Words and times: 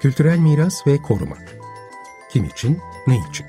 Kültürel 0.00 0.38
miras 0.38 0.86
ve 0.86 1.02
koruma. 1.02 1.36
Kim 2.30 2.44
için, 2.44 2.78
ne 3.06 3.14
için? 3.30 3.46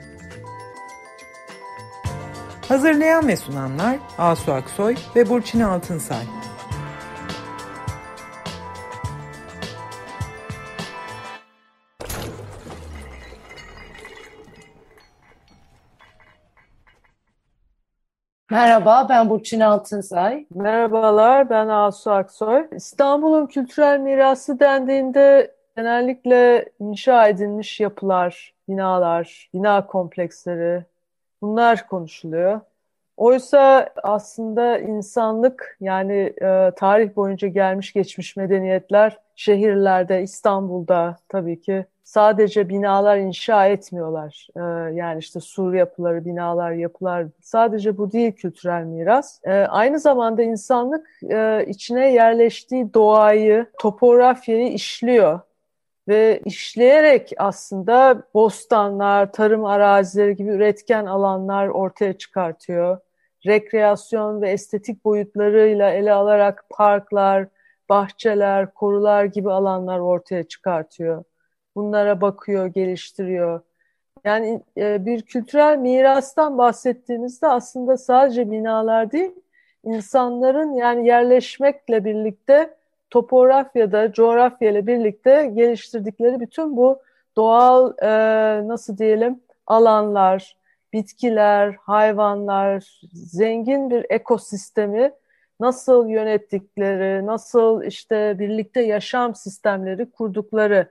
Hazırlayan 2.67 3.27
ve 3.27 3.37
sunanlar 3.37 3.97
Asu 4.17 4.53
Aksoy 4.53 4.95
ve 5.15 5.29
Burçin 5.29 5.59
Altınsay. 5.59 6.23
Merhaba, 18.51 19.07
ben 19.09 19.29
Burçin 19.29 19.59
Altınsay. 19.59 20.45
Merhabalar, 20.55 21.49
ben 21.49 21.67
Asu 21.67 22.11
Aksoy. 22.11 22.67
İstanbul'un 22.71 23.45
kültürel 23.45 23.99
mirası 23.99 24.59
dendiğinde 24.59 25.56
genellikle 25.77 26.69
inşa 26.79 27.27
edilmiş 27.27 27.79
yapılar, 27.79 28.53
binalar, 28.67 29.49
bina 29.53 29.87
kompleksleri 29.87 30.83
bunlar 31.41 31.87
konuşuluyor. 31.87 32.61
Oysa 33.17 33.89
aslında 34.03 34.77
insanlık 34.79 35.77
yani 35.79 36.33
e, 36.41 36.71
tarih 36.75 37.15
boyunca 37.15 37.47
gelmiş 37.47 37.93
geçmiş 37.93 38.35
medeniyetler 38.35 39.17
şehirlerde, 39.35 40.21
İstanbul'da 40.23 41.15
tabii 41.29 41.61
ki 41.61 41.85
sadece 42.03 42.69
binalar 42.69 43.17
inşa 43.17 43.67
etmiyorlar. 43.67 44.47
Ee, 44.55 44.61
yani 44.95 45.19
işte 45.19 45.39
sur 45.39 45.73
yapıları, 45.73 46.25
binalar, 46.25 46.71
yapılar 46.71 47.25
sadece 47.41 47.97
bu 47.97 48.11
değil 48.11 48.31
kültürel 48.31 48.83
miras. 48.83 49.39
Ee, 49.43 49.51
aynı 49.51 49.99
zamanda 49.99 50.43
insanlık 50.43 51.09
e, 51.29 51.65
içine 51.67 52.13
yerleştiği 52.13 52.93
doğayı, 52.93 53.65
topografyayı 53.79 54.67
işliyor 54.73 55.39
ve 56.07 56.41
işleyerek 56.45 57.33
aslında 57.37 58.23
bostanlar, 58.33 59.31
tarım 59.31 59.65
arazileri 59.65 60.35
gibi 60.35 60.49
üretken 60.49 61.05
alanlar 61.05 61.67
ortaya 61.67 62.17
çıkartıyor. 62.17 62.97
Rekreasyon 63.45 64.41
ve 64.41 64.49
estetik 64.49 65.05
boyutlarıyla 65.05 65.91
ele 65.91 66.13
alarak 66.13 66.65
parklar, 66.69 67.47
bahçeler, 67.89 68.73
korular 68.73 69.25
gibi 69.25 69.51
alanlar 69.51 69.99
ortaya 69.99 70.43
çıkartıyor. 70.43 71.23
Bunlara 71.75 72.21
bakıyor, 72.21 72.65
geliştiriyor. 72.65 73.61
Yani 74.23 74.63
e, 74.77 75.05
bir 75.05 75.21
kültürel 75.21 75.77
mirastan 75.77 76.57
bahsettiğimizde 76.57 77.47
aslında 77.47 77.97
sadece 77.97 78.51
binalar 78.51 79.11
değil, 79.11 79.31
insanların 79.83 80.73
yani 80.73 81.07
yerleşmekle 81.07 82.05
birlikte 82.05 82.76
topografyada, 83.09 84.11
coğrafyayla 84.11 84.87
birlikte 84.87 85.51
geliştirdikleri 85.55 86.39
bütün 86.39 86.77
bu 86.77 87.01
doğal 87.35 87.93
e, 88.01 88.67
nasıl 88.67 88.97
diyelim 88.97 89.41
alanlar, 89.67 90.57
bitkiler, 90.93 91.75
hayvanlar, 91.81 93.01
zengin 93.13 93.89
bir 93.89 94.05
ekosistemi 94.09 95.11
nasıl 95.59 96.07
yönettikleri, 96.07 97.25
nasıl 97.25 97.83
işte 97.83 98.35
birlikte 98.39 98.81
yaşam 98.81 99.35
sistemleri 99.35 100.11
kurdukları 100.11 100.87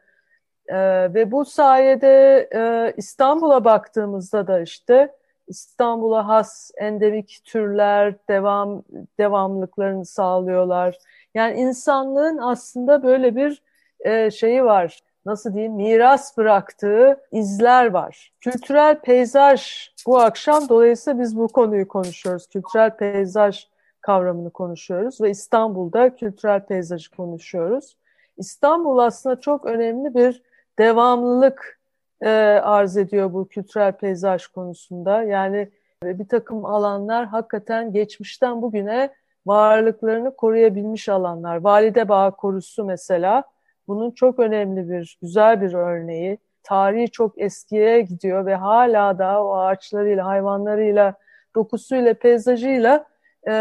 e, 0.68 0.76
ve 1.14 1.32
bu 1.32 1.44
sayede 1.44 2.48
e, 2.54 2.92
İstanbul'a 2.96 3.64
baktığımızda 3.64 4.46
da 4.46 4.60
işte 4.60 5.12
İstanbul'a 5.48 6.28
has 6.28 6.70
endemik 6.76 7.40
türler 7.44 8.14
devam 8.28 8.82
devamlıklarını 9.18 10.04
sağlıyorlar. 10.04 10.98
Yani 11.36 11.60
insanlığın 11.60 12.38
aslında 12.38 13.02
böyle 13.02 13.36
bir 13.36 13.62
e, 14.00 14.30
şeyi 14.30 14.64
var. 14.64 15.00
Nasıl 15.26 15.54
diyeyim? 15.54 15.72
Miras 15.72 16.36
bıraktığı 16.36 17.20
izler 17.32 17.86
var. 17.86 18.32
Kültürel 18.40 19.00
peyzaj 19.00 19.88
bu 20.06 20.18
akşam 20.18 20.68
dolayısıyla 20.68 21.20
biz 21.20 21.36
bu 21.36 21.48
konuyu 21.48 21.88
konuşuyoruz. 21.88 22.46
Kültürel 22.46 22.96
peyzaj 22.96 23.66
kavramını 24.00 24.50
konuşuyoruz 24.50 25.20
ve 25.20 25.30
İstanbul'da 25.30 26.14
kültürel 26.14 26.60
peyzajı 26.60 27.10
konuşuyoruz. 27.10 27.96
İstanbul 28.36 28.98
aslında 28.98 29.40
çok 29.40 29.64
önemli 29.64 30.14
bir 30.14 30.42
devamlılık 30.78 31.80
e, 32.20 32.30
arz 32.62 32.96
ediyor 32.96 33.32
bu 33.32 33.48
kültürel 33.48 33.92
peyzaj 33.92 34.46
konusunda. 34.46 35.22
Yani 35.22 35.68
bir 36.02 36.28
takım 36.28 36.64
alanlar 36.64 37.26
hakikaten 37.26 37.92
geçmişten 37.92 38.62
bugüne 38.62 39.10
varlıklarını 39.46 40.36
koruyabilmiş 40.36 41.08
alanlar. 41.08 41.56
Valide 41.56 42.08
Bağ 42.08 42.30
Korusu 42.30 42.84
mesela 42.84 43.44
bunun 43.88 44.10
çok 44.10 44.38
önemli 44.38 44.90
bir, 44.90 45.18
güzel 45.22 45.60
bir 45.60 45.74
örneği. 45.74 46.38
Tarihi 46.62 47.10
çok 47.10 47.40
eskiye 47.40 48.00
gidiyor 48.00 48.46
ve 48.46 48.54
hala 48.54 49.18
da 49.18 49.44
o 49.44 49.56
ağaçlarıyla, 49.56 50.26
hayvanlarıyla, 50.26 51.14
dokusuyla, 51.54 52.14
peyzajıyla 52.14 53.06
e, 53.46 53.52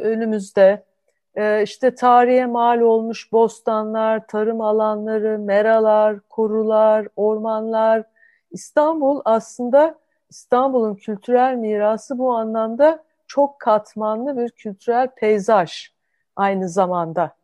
önümüzde. 0.00 0.84
E, 1.34 1.62
işte 1.62 1.94
tarihe 1.94 2.46
mal 2.46 2.80
olmuş 2.80 3.32
bostanlar, 3.32 4.26
tarım 4.26 4.60
alanları, 4.60 5.38
meralar, 5.38 6.20
korular, 6.20 7.08
ormanlar. 7.16 8.02
İstanbul 8.50 9.20
aslında 9.24 9.98
İstanbul'un 10.30 10.94
kültürel 10.94 11.54
mirası 11.54 12.18
bu 12.18 12.34
anlamda 12.34 13.04
çok 13.34 13.60
katmanlı 13.60 14.36
bir 14.36 14.50
kültürel 14.50 15.08
peyzaj 15.08 15.88
aynı 16.36 16.68
zamanda. 16.68 17.36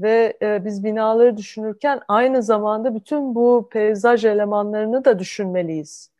Ve 0.00 0.36
e, 0.42 0.64
biz 0.64 0.84
binaları 0.84 1.36
düşünürken 1.36 2.00
aynı 2.08 2.42
zamanda 2.42 2.94
bütün 2.94 3.34
bu 3.34 3.68
peyzaj 3.72 4.24
elemanlarını 4.24 5.04
da 5.04 5.18
düşünmeliyiz. 5.18 6.10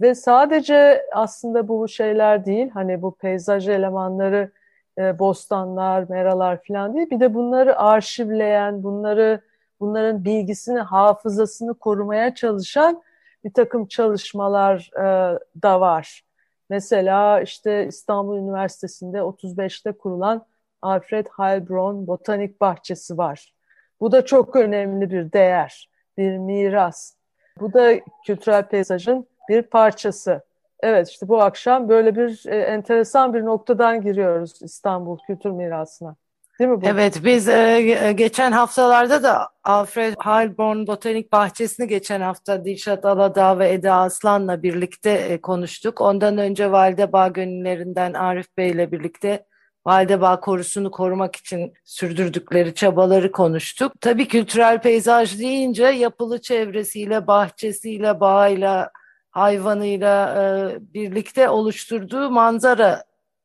Ve 0.00 0.14
sadece 0.14 1.06
aslında 1.12 1.68
bu 1.68 1.88
şeyler 1.88 2.44
değil, 2.44 2.70
hani 2.70 3.02
bu 3.02 3.14
peyzaj 3.14 3.68
elemanları 3.68 4.50
e, 4.98 5.18
bostanlar, 5.18 6.06
meralar 6.08 6.58
falan 6.68 6.94
değil. 6.94 7.10
Bir 7.10 7.20
de 7.20 7.34
bunları 7.34 7.78
arşivleyen, 7.78 8.82
bunları 8.82 9.40
bunların 9.80 10.24
bilgisini, 10.24 10.78
hafızasını 10.78 11.74
korumaya 11.74 12.34
çalışan 12.34 13.02
bir 13.44 13.52
takım 13.52 13.86
çalışmalar 13.86 14.90
e, 14.96 15.38
da 15.62 15.80
var. 15.80 16.25
Mesela 16.70 17.40
işte 17.40 17.86
İstanbul 17.86 18.38
Üniversitesi'nde 18.38 19.18
35'te 19.18 19.92
kurulan 19.92 20.46
Alfred 20.82 21.26
Heilbronn 21.36 22.06
Botanik 22.06 22.60
Bahçesi 22.60 23.18
var. 23.18 23.54
Bu 24.00 24.12
da 24.12 24.24
çok 24.24 24.56
önemli 24.56 25.10
bir 25.10 25.32
değer, 25.32 25.90
bir 26.18 26.38
miras. 26.38 27.14
Bu 27.60 27.72
da 27.72 28.00
kültürel 28.26 28.68
peyzajın 28.68 29.26
bir 29.48 29.62
parçası. 29.62 30.42
Evet 30.80 31.08
işte 31.08 31.28
bu 31.28 31.42
akşam 31.42 31.88
böyle 31.88 32.16
bir 32.16 32.46
e, 32.46 32.56
enteresan 32.56 33.34
bir 33.34 33.44
noktadan 33.44 34.00
giriyoruz 34.00 34.62
İstanbul 34.62 35.18
kültür 35.18 35.50
mirasına. 35.50 36.16
Değil 36.58 36.70
mi 36.70 36.82
bu? 36.82 36.86
Evet 36.86 37.20
biz 37.24 37.48
e, 37.48 38.12
geçen 38.16 38.52
haftalarda 38.52 39.22
da 39.22 39.48
Alfred 39.64 40.14
Heilbronn 40.24 40.86
Botanik 40.86 41.32
Bahçesi'ni 41.32 41.88
geçen 41.88 42.20
hafta 42.20 42.64
Dilşat 42.64 43.04
Aladağ 43.04 43.58
ve 43.58 43.72
Eda 43.72 43.94
Aslan'la 43.94 44.62
birlikte 44.62 45.10
e, 45.10 45.40
konuştuk. 45.40 46.00
Ondan 46.00 46.38
önce 46.38 46.72
Validebağ 46.72 47.28
Gönüllerinden 47.28 48.12
Arif 48.12 48.56
Bey 48.56 48.70
ile 48.70 48.92
birlikte 48.92 49.44
Validebağ 49.86 50.40
korusunu 50.40 50.90
korumak 50.90 51.36
için 51.36 51.72
sürdürdükleri 51.84 52.74
çabaları 52.74 53.32
konuştuk. 53.32 53.92
Tabii 54.00 54.28
kültürel 54.28 54.82
peyzaj 54.82 55.38
deyince 55.38 55.84
yapılı 55.84 56.40
çevresiyle, 56.40 57.26
bahçesiyle, 57.26 58.20
bağıyla, 58.20 58.90
hayvanıyla 59.30 60.34
e, 60.42 60.76
birlikte 60.94 61.48
oluşturduğu 61.48 62.30
manzara 62.30 63.04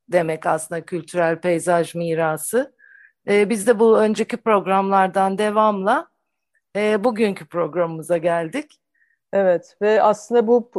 demek 0.09 0.45
aslında 0.45 0.85
kültürel 0.85 1.41
peyzaj 1.41 1.95
mirası. 1.95 2.73
E, 3.27 3.49
biz 3.49 3.67
de 3.67 3.79
bu 3.79 3.99
önceki 3.99 4.37
programlardan 4.37 5.37
devamla 5.37 6.07
e, 6.75 7.03
bugünkü 7.03 7.45
programımıza 7.45 8.17
geldik. 8.17 8.81
Evet 9.33 9.77
ve 9.81 10.03
aslında 10.03 10.47
bu 10.47 10.71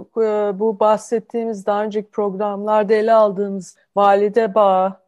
bu 0.59 0.81
bahsettiğimiz 0.81 1.67
daha 1.67 1.85
önceki 1.85 2.11
programlarda 2.11 2.95
ele 2.95 3.13
aldığımız 3.13 3.77
Valide 3.97 4.55
Bağı, 4.55 5.01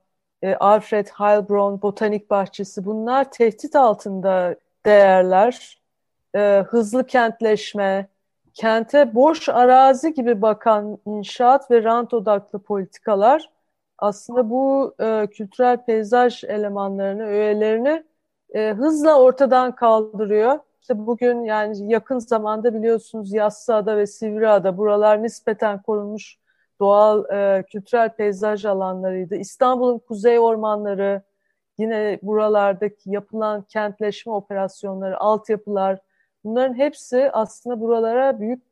e, 0.42 0.54
Alfred 0.54 1.06
Heilbronn 1.08 1.82
Botanik 1.82 2.30
Bahçesi 2.30 2.84
bunlar 2.84 3.30
tehdit 3.30 3.76
altında 3.76 4.56
değerler. 4.86 5.82
E, 6.36 6.64
hızlı 6.68 7.06
kentleşme, 7.06 8.08
kente 8.54 9.14
boş 9.14 9.48
arazi 9.48 10.14
gibi 10.14 10.42
bakan 10.42 10.98
inşaat 11.06 11.70
ve 11.70 11.84
rant 11.84 12.14
odaklı 12.14 12.58
politikalar 12.58 13.50
aslında 14.04 14.50
bu 14.50 14.94
e, 15.00 15.26
kültürel 15.26 15.84
peyzaj 15.84 16.44
elemanlarını, 16.44 17.26
öğelerini 17.26 18.04
e, 18.54 18.72
hızla 18.72 19.20
ortadan 19.20 19.74
kaldırıyor. 19.74 20.58
İşte 20.80 21.06
bugün 21.06 21.44
yani 21.44 21.92
yakın 21.92 22.18
zamanda 22.18 22.74
biliyorsunuz 22.74 23.32
Yassıada 23.32 23.96
ve 23.96 24.06
Sivriada 24.06 24.78
buralar 24.78 25.22
nispeten 25.22 25.82
korunmuş 25.82 26.38
doğal 26.80 27.24
e, 27.30 27.62
kültürel 27.62 28.08
peyzaj 28.08 28.64
alanlarıydı. 28.64 29.36
İstanbul'un 29.36 29.98
kuzey 29.98 30.38
ormanları, 30.38 31.22
yine 31.78 32.18
buralardaki 32.22 33.10
yapılan 33.10 33.62
kentleşme 33.62 34.32
operasyonları, 34.32 35.20
altyapılar 35.20 35.98
Bunların 36.44 36.74
hepsi 36.74 37.30
aslında 37.32 37.80
buralara 37.80 38.40
büyük 38.40 38.62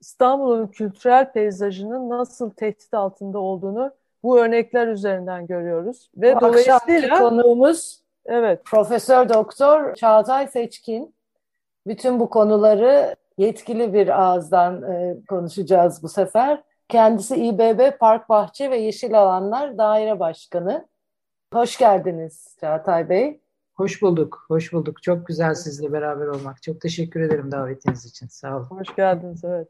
İstanbul'un 0.00 0.66
kültürel 0.66 1.32
peyzajının 1.32 2.10
nasıl 2.10 2.50
tehdit 2.50 2.94
altında 2.94 3.38
olduğunu 3.38 3.92
bu 4.22 4.40
örnekler 4.40 4.86
üzerinden 4.86 5.46
görüyoruz. 5.46 6.10
Ve 6.16 6.36
bu 6.36 6.40
dolayısıyla 6.40 7.18
konuğumuz 7.18 8.02
evet. 8.26 8.64
Profesör 8.64 9.28
Doktor 9.28 9.94
Çağatay 9.94 10.48
Seçkin. 10.48 11.14
Bütün 11.86 12.20
bu 12.20 12.30
konuları 12.30 13.16
yetkili 13.38 13.92
bir 13.92 14.22
ağızdan 14.22 14.82
e, 14.82 15.16
konuşacağız 15.28 16.02
bu 16.02 16.08
sefer. 16.08 16.62
Kendisi 16.88 17.36
İBB 17.36 17.98
Park 17.98 18.28
Bahçe 18.28 18.70
ve 18.70 18.76
Yeşil 18.76 19.20
Alanlar 19.20 19.78
Daire 19.78 20.20
Başkanı. 20.20 20.88
Hoş 21.52 21.78
geldiniz 21.78 22.56
Çağatay 22.60 23.08
Bey. 23.08 23.40
Hoş 23.74 24.02
bulduk, 24.02 24.44
hoş 24.48 24.72
bulduk. 24.72 25.02
Çok 25.02 25.26
güzel 25.26 25.54
sizle 25.54 25.92
beraber 25.92 26.26
olmak. 26.26 26.62
Çok 26.62 26.80
teşekkür 26.80 27.20
ederim 27.20 27.52
davetiniz 27.52 28.06
için. 28.06 28.26
Sağ 28.26 28.56
olun. 28.56 28.64
Hoş 28.64 28.94
geldiniz, 28.96 29.44
evet. 29.44 29.68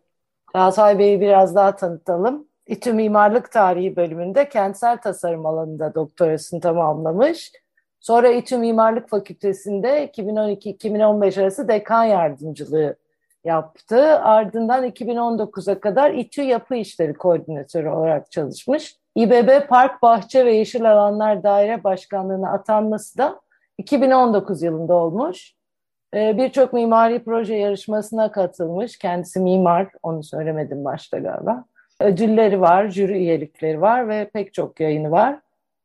Çağatay 0.53 0.99
Bey'i 0.99 1.21
biraz 1.21 1.55
daha 1.55 1.77
tanıtalım. 1.77 2.48
İTÜ 2.69 2.93
Mimarlık 2.93 3.53
Tarihi 3.53 3.97
bölümünde 3.97 4.49
kentsel 4.49 4.97
tasarım 4.97 5.47
alanında 5.47 5.95
doktorasını 5.95 6.61
tamamlamış. 6.61 7.53
Sonra 8.01 8.29
İTÜ 8.29 8.59
Mimarlık 8.59 9.09
Fakültesi'nde 9.09 10.11
2012-2015 10.11 11.43
arası 11.43 11.69
dekan 11.69 12.05
yardımcılığı 12.05 12.97
yaptı. 13.45 14.19
Ardından 14.19 14.85
2019'a 14.85 15.81
kadar 15.81 16.11
İTÜ 16.11 16.43
Yapı 16.43 16.75
İşleri 16.75 17.15
Koordinatörü 17.15 17.89
olarak 17.89 18.31
çalışmış. 18.31 18.97
İBB 19.17 19.69
Park, 19.69 20.03
Bahçe 20.03 20.47
ve 20.47 20.55
Yeşil 20.55 20.93
Alanlar 20.93 21.43
Daire 21.43 21.85
Başkanlığı'na 21.85 22.53
atanması 22.53 23.19
da 23.19 23.41
2019 23.79 24.63
yılında 24.63 24.95
olmuş. 24.95 25.55
Ee, 26.15 26.37
birçok 26.37 26.73
mimari 26.73 27.25
proje 27.25 27.55
yarışmasına 27.55 28.33
katılmış. 28.33 28.99
Kendisi 28.99 29.41
mimar, 29.41 29.89
onu 30.03 30.23
söylemedim 30.23 30.85
başta 30.85 31.19
galiba. 31.19 31.65
Ödülleri 32.01 32.61
var, 32.61 32.89
jüri 32.89 33.13
üyelikleri 33.13 33.81
var 33.81 34.09
ve 34.09 34.31
pek 34.33 34.55
çok 34.55 34.81
yayını 34.81 35.11
var. 35.11 35.41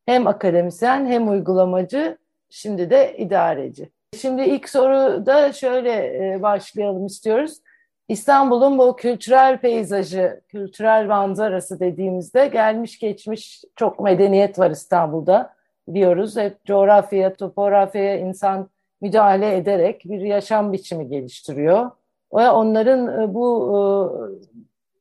Hem 0.05 0.27
akademisyen 0.27 1.05
hem 1.05 1.29
uygulamacı, 1.29 2.17
şimdi 2.49 2.89
de 2.89 3.17
idareci. 3.17 3.89
Şimdi 4.17 4.41
ilk 4.41 4.69
soruda 4.69 5.53
şöyle 5.53 5.91
e, 6.33 6.41
başlayalım 6.41 7.05
istiyoruz. 7.05 7.59
İstanbul'un 8.07 8.77
bu 8.77 8.95
kültürel 8.95 9.57
peyzajı, 9.57 10.41
kültürel 10.47 11.05
manzarası 11.07 11.79
dediğimizde 11.79 12.47
gelmiş 12.47 12.99
geçmiş 12.99 13.63
çok 13.75 13.99
medeniyet 13.99 14.59
var 14.59 14.71
İstanbul'da 14.71 15.53
diyoruz. 15.93 16.37
Hep 16.37 16.65
coğrafyaya, 16.65 17.33
topografyaya 17.33 18.17
insan 18.17 18.69
müdahale 19.01 19.57
ederek 19.57 20.01
bir 20.05 20.21
yaşam 20.21 20.73
biçimi 20.73 21.07
geliştiriyor. 21.07 21.91
Ve 22.33 22.49
onların 22.49 23.21
e, 23.21 23.33
bu 23.33 23.69
e, 23.71 23.79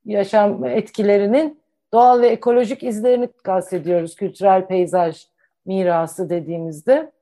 yaşam 0.04 0.64
etkilerinin 0.64 1.62
doğal 1.92 2.20
ve 2.20 2.28
ekolojik 2.28 2.82
izlerini 2.82 3.28
kastediyoruz 3.44 4.16
kültürel 4.16 4.66
peyzaj 4.66 5.26
mirası 5.66 6.30
dediğimizde. 6.30 7.12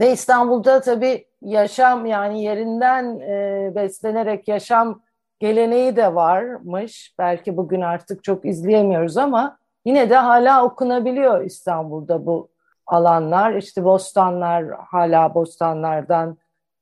Ve 0.00 0.12
İstanbul'da 0.12 0.80
tabii 0.80 1.24
yaşam 1.42 2.06
yani 2.06 2.42
yerinden 2.42 3.20
e, 3.20 3.72
beslenerek 3.74 4.48
yaşam 4.48 5.02
geleneği 5.38 5.96
de 5.96 6.14
varmış. 6.14 7.14
Belki 7.18 7.56
bugün 7.56 7.80
artık 7.80 8.24
çok 8.24 8.44
izleyemiyoruz 8.44 9.16
ama 9.16 9.58
yine 9.84 10.10
de 10.10 10.16
hala 10.16 10.64
okunabiliyor 10.64 11.44
İstanbul'da 11.44 12.26
bu 12.26 12.48
alanlar. 12.86 13.54
İşte 13.54 13.84
bostanlar 13.84 14.64
hala 14.78 15.34
bostanlardan 15.34 16.38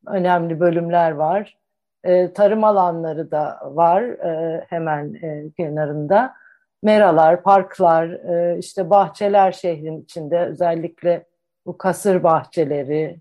önemli 0.07 0.61
bölümler 0.61 1.11
var. 1.11 1.59
E, 2.05 2.33
tarım 2.33 2.65
alanları 2.65 3.31
da 3.31 3.61
var 3.65 4.03
e, 4.03 4.65
hemen 4.69 5.15
e, 5.15 5.51
kenarında. 5.57 6.35
Meralar, 6.83 7.43
parklar, 7.43 8.09
e, 8.09 8.59
işte 8.59 8.91
bahçeler 8.91 9.53
şehrin 9.53 10.03
içinde 10.03 10.39
özellikle 10.39 11.27
bu 11.67 11.79
kasır 11.79 12.23
bahçeleri, 12.23 13.21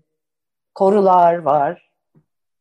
korular 0.74 1.38
var. 1.38 1.90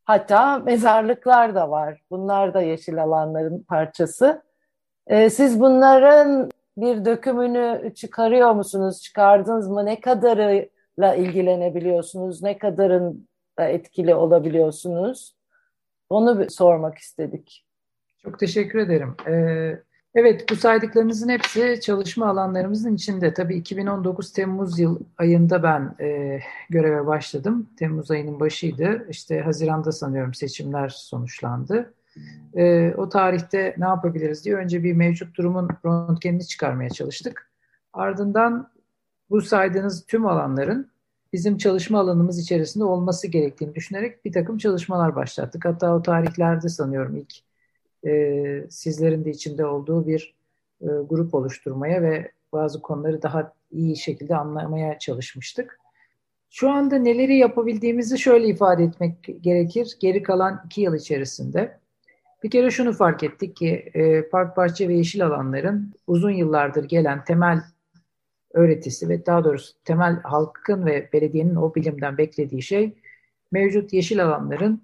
Hatta 0.05 0.59
mezarlıklar 0.59 1.55
da 1.55 1.69
var. 1.69 2.01
Bunlar 2.11 2.53
da 2.53 2.61
yeşil 2.61 3.03
alanların 3.03 3.63
parçası. 3.63 4.41
Siz 5.29 5.59
bunların 5.59 6.51
bir 6.77 7.05
dökümünü 7.05 7.93
çıkarıyor 7.95 8.51
musunuz? 8.51 9.01
Çıkardınız 9.01 9.67
mı? 9.69 9.85
Ne 9.85 10.01
kadarıyla 10.01 11.15
ilgilenebiliyorsunuz? 11.15 12.43
Ne 12.43 12.57
kadarın 12.57 13.27
da 13.59 13.65
etkili 13.65 14.15
olabiliyorsunuz? 14.15 15.36
Onu 16.09 16.49
sormak 16.49 16.97
istedik. 16.97 17.65
Çok 18.17 18.39
teşekkür 18.39 18.79
ederim. 18.79 19.15
Ee, 19.27 19.81
evet 20.15 20.45
bu 20.49 20.55
saydıklarınızın 20.55 21.29
hepsi 21.29 21.79
çalışma 21.81 22.27
alanlarımızın 22.27 22.95
içinde. 22.95 23.33
Tabii 23.33 23.55
2019 23.55 24.33
Temmuz 24.33 24.79
yıl 24.79 24.99
ayında 25.17 25.63
ben 25.63 25.95
e, 25.99 26.39
göreve 26.69 27.07
başladım. 27.07 27.69
Temmuz 27.79 28.11
ayının 28.11 28.39
başıydı. 28.39 29.07
İşte 29.09 29.41
Haziran'da 29.41 29.91
sanıyorum 29.91 30.33
seçimler 30.33 30.89
sonuçlandı. 30.89 31.93
E, 32.55 32.93
o 32.97 33.09
tarihte 33.09 33.75
ne 33.77 33.85
yapabiliriz 33.85 34.45
diye 34.45 34.55
önce 34.55 34.83
bir 34.83 34.93
mevcut 34.93 35.37
durumun 35.37 35.69
röntgenini 35.85 36.47
çıkarmaya 36.47 36.89
çalıştık. 36.89 37.51
Ardından 37.93 38.69
bu 39.29 39.41
saydığınız 39.41 40.05
tüm 40.05 40.27
alanların 40.27 40.91
bizim 41.33 41.57
çalışma 41.57 41.99
alanımız 41.99 42.39
içerisinde 42.39 42.83
olması 42.83 43.27
gerektiğini 43.27 43.75
düşünerek 43.75 44.25
bir 44.25 44.31
takım 44.31 44.57
çalışmalar 44.57 45.15
başlattık. 45.15 45.65
Hatta 45.65 45.95
o 45.95 46.01
tarihlerde 46.01 46.69
sanıyorum 46.69 47.15
ilk 47.15 47.33
e, 48.07 48.67
sizlerin 48.69 49.25
de 49.25 49.29
içinde 49.29 49.65
olduğu 49.65 50.07
bir 50.07 50.35
e, 50.81 50.85
grup 50.85 51.33
oluşturmaya 51.33 52.01
ve 52.01 52.31
bazı 52.53 52.81
konuları 52.81 53.21
daha 53.21 53.53
iyi 53.71 53.97
şekilde 53.97 54.35
anlamaya 54.35 54.99
çalışmıştık. 54.99 55.79
Şu 56.49 56.69
anda 56.69 56.97
neleri 56.97 57.37
yapabildiğimizi 57.37 58.19
şöyle 58.19 58.47
ifade 58.47 58.83
etmek 58.83 59.43
gerekir. 59.43 59.97
Geri 59.99 60.23
kalan 60.23 60.61
iki 60.65 60.81
yıl 60.81 60.95
içerisinde 60.95 61.79
bir 62.43 62.49
kere 62.49 62.71
şunu 62.71 62.93
fark 62.93 63.23
ettik 63.23 63.55
ki 63.55 63.91
e, 63.93 64.29
park, 64.29 64.57
bahçe 64.57 64.89
ve 64.89 64.93
yeşil 64.93 65.25
alanların 65.25 65.93
uzun 66.07 66.31
yıllardır 66.31 66.83
gelen 66.83 67.23
temel 67.23 67.61
öğretisi 68.53 69.09
ve 69.09 69.25
daha 69.25 69.43
doğrusu 69.43 69.73
temel 69.85 70.21
halkın 70.21 70.85
ve 70.85 71.09
belediyenin 71.13 71.55
o 71.55 71.75
bilimden 71.75 72.17
beklediği 72.17 72.61
şey 72.61 72.93
mevcut 73.51 73.93
yeşil 73.93 74.25
alanların 74.25 74.83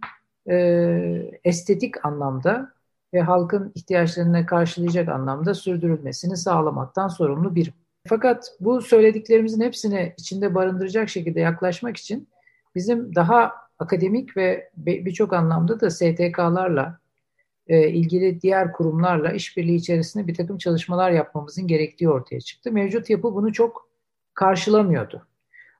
e, 0.49 1.39
estetik 1.43 2.05
anlamda 2.05 2.73
ve 3.13 3.21
halkın 3.21 3.71
ihtiyaçlarını 3.75 4.45
karşılayacak 4.45 5.09
anlamda 5.09 5.53
sürdürülmesini 5.53 6.37
sağlamaktan 6.37 7.07
sorumlu 7.07 7.55
bir. 7.55 7.73
Fakat 8.07 8.55
bu 8.59 8.81
söylediklerimizin 8.81 9.61
hepsini 9.61 10.13
içinde 10.17 10.55
barındıracak 10.55 11.09
şekilde 11.09 11.39
yaklaşmak 11.39 11.97
için 11.97 12.27
bizim 12.75 13.15
daha 13.15 13.53
akademik 13.79 14.37
ve 14.37 14.69
birçok 14.77 15.33
anlamda 15.33 15.79
da 15.79 15.89
STK'larla 15.89 16.99
e, 17.67 17.89
ilgili 17.89 18.41
diğer 18.41 18.71
kurumlarla 18.71 19.31
işbirliği 19.31 19.75
içerisinde 19.75 20.27
bir 20.27 20.35
takım 20.35 20.57
çalışmalar 20.57 21.11
yapmamızın 21.11 21.67
gerektiği 21.67 22.09
ortaya 22.09 22.41
çıktı. 22.41 22.71
Mevcut 22.71 23.09
yapı 23.09 23.35
bunu 23.35 23.53
çok 23.53 23.89
karşılamıyordu. 24.33 25.27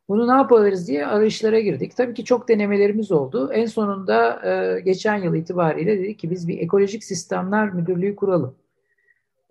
Bunu 0.10 0.28
ne 0.28 0.32
yapabiliriz 0.32 0.88
diye 0.88 1.06
arayışlara 1.06 1.60
girdik. 1.60 1.96
Tabii 1.98 2.14
ki 2.14 2.26
çok 2.26 2.50
denemelerimiz 2.50 3.12
oldu. 3.12 3.52
En 3.54 3.66
sonunda 3.66 4.42
e, 4.50 4.80
geçen 4.80 5.18
yıl 5.18 5.36
itibariyle 5.36 6.00
dedik 6.00 6.20
ki 6.20 6.32
biz 6.32 6.48
bir 6.48 6.60
ekolojik 6.60 7.04
sistemler 7.04 7.74
müdürlüğü 7.74 8.16
kuralım. 8.16 8.56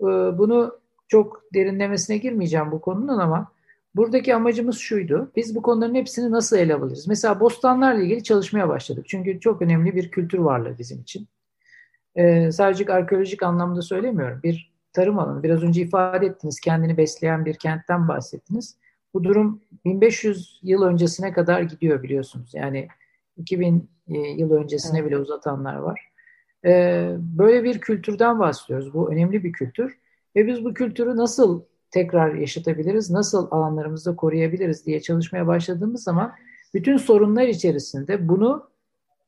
E, 0.00 0.04
bunu 0.38 0.78
çok 1.08 1.42
derinlemesine 1.54 2.16
girmeyeceğim 2.16 2.72
bu 2.72 2.80
konunun 2.80 3.18
ama 3.18 3.52
buradaki 3.94 4.34
amacımız 4.34 4.78
şuydu. 4.78 5.32
Biz 5.36 5.54
bu 5.54 5.62
konuların 5.62 5.94
hepsini 5.94 6.30
nasıl 6.30 6.56
ele 6.56 6.74
alırız? 6.74 7.08
Mesela 7.08 7.40
bostanlarla 7.40 8.02
ilgili 8.02 8.22
çalışmaya 8.22 8.68
başladık. 8.68 9.04
Çünkü 9.08 9.40
çok 9.40 9.62
önemli 9.62 9.94
bir 9.94 10.10
kültür 10.10 10.38
varlığı 10.38 10.78
bizim 10.78 11.00
için. 11.00 11.28
E, 12.16 12.52
sadece 12.52 12.92
arkeolojik 12.92 13.42
anlamda 13.42 13.82
söylemiyorum. 13.82 14.40
Bir 14.42 14.72
tarım 14.92 15.18
alanı, 15.18 15.42
biraz 15.42 15.62
önce 15.62 15.82
ifade 15.82 16.26
ettiniz, 16.26 16.60
kendini 16.60 16.96
besleyen 16.96 17.44
bir 17.44 17.54
kentten 17.54 18.08
bahsettiniz. 18.08 18.76
Bu 19.14 19.24
durum 19.24 19.60
1500 19.84 20.60
yıl 20.62 20.82
öncesine 20.82 21.32
kadar 21.32 21.62
gidiyor 21.62 22.02
biliyorsunuz. 22.02 22.50
Yani 22.54 22.88
2000 23.36 23.90
e, 24.08 24.18
yıl 24.18 24.50
öncesine 24.50 24.98
evet. 24.98 25.10
bile 25.10 25.18
uzatanlar 25.18 25.76
var. 25.76 26.12
Ee, 26.64 27.14
böyle 27.18 27.64
bir 27.64 27.80
kültürden 27.80 28.40
bahsediyoruz. 28.40 28.94
Bu 28.94 29.12
önemli 29.12 29.44
bir 29.44 29.52
kültür. 29.52 29.98
Ve 30.36 30.46
biz 30.46 30.64
bu 30.64 30.74
kültürü 30.74 31.16
nasıl 31.16 31.62
tekrar 31.90 32.34
yaşatabiliriz, 32.34 33.10
nasıl 33.10 33.48
alanlarımızda 33.50 34.16
koruyabiliriz 34.16 34.86
diye 34.86 35.00
çalışmaya 35.00 35.46
başladığımız 35.46 36.02
zaman 36.02 36.32
bütün 36.74 36.96
sorunlar 36.96 37.46
içerisinde 37.46 38.28
bunu 38.28 38.70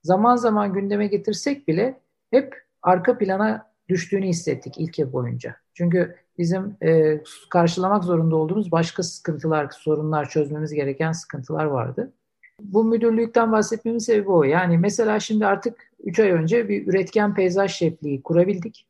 zaman 0.02 0.36
zaman 0.36 0.72
gündeme 0.72 1.06
getirsek 1.06 1.68
bile 1.68 2.00
hep 2.30 2.64
arka 2.84 3.18
plana 3.18 3.70
düştüğünü 3.88 4.26
hissettik 4.26 4.74
ilk 4.78 4.98
yıl 4.98 5.12
boyunca. 5.12 5.56
Çünkü 5.74 6.16
bizim 6.38 6.76
e, 6.82 7.20
karşılamak 7.50 8.04
zorunda 8.04 8.36
olduğumuz 8.36 8.72
başka 8.72 9.02
sıkıntılar, 9.02 9.70
sorunlar, 9.70 10.28
çözmemiz 10.28 10.72
gereken 10.72 11.12
sıkıntılar 11.12 11.64
vardı. 11.64 12.12
Bu 12.60 12.84
müdürlükten 12.84 13.52
bahsetmemin 13.52 13.98
sebebi 13.98 14.30
o. 14.30 14.44
Yani 14.44 14.78
mesela 14.78 15.20
şimdi 15.20 15.46
artık 15.46 15.90
3 16.04 16.20
ay 16.20 16.30
önce 16.30 16.68
bir 16.68 16.86
üretken 16.86 17.34
peyzaj 17.34 17.72
şefliği 17.72 18.22
kurabildik. 18.22 18.86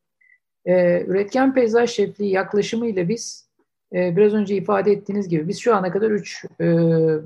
E, 0.65 1.05
üretken 1.05 1.55
peyzaj 1.55 1.91
şefliği 1.91 2.31
yaklaşımıyla 2.31 3.09
biz 3.09 3.49
e, 3.95 4.17
biraz 4.17 4.35
önce 4.35 4.57
ifade 4.57 4.93
ettiğiniz 4.93 5.29
gibi 5.29 5.49
biz 5.49 5.59
şu 5.59 5.75
ana 5.75 5.93
kadar 5.93 6.11
3 6.11 6.45
e, 6.61 6.67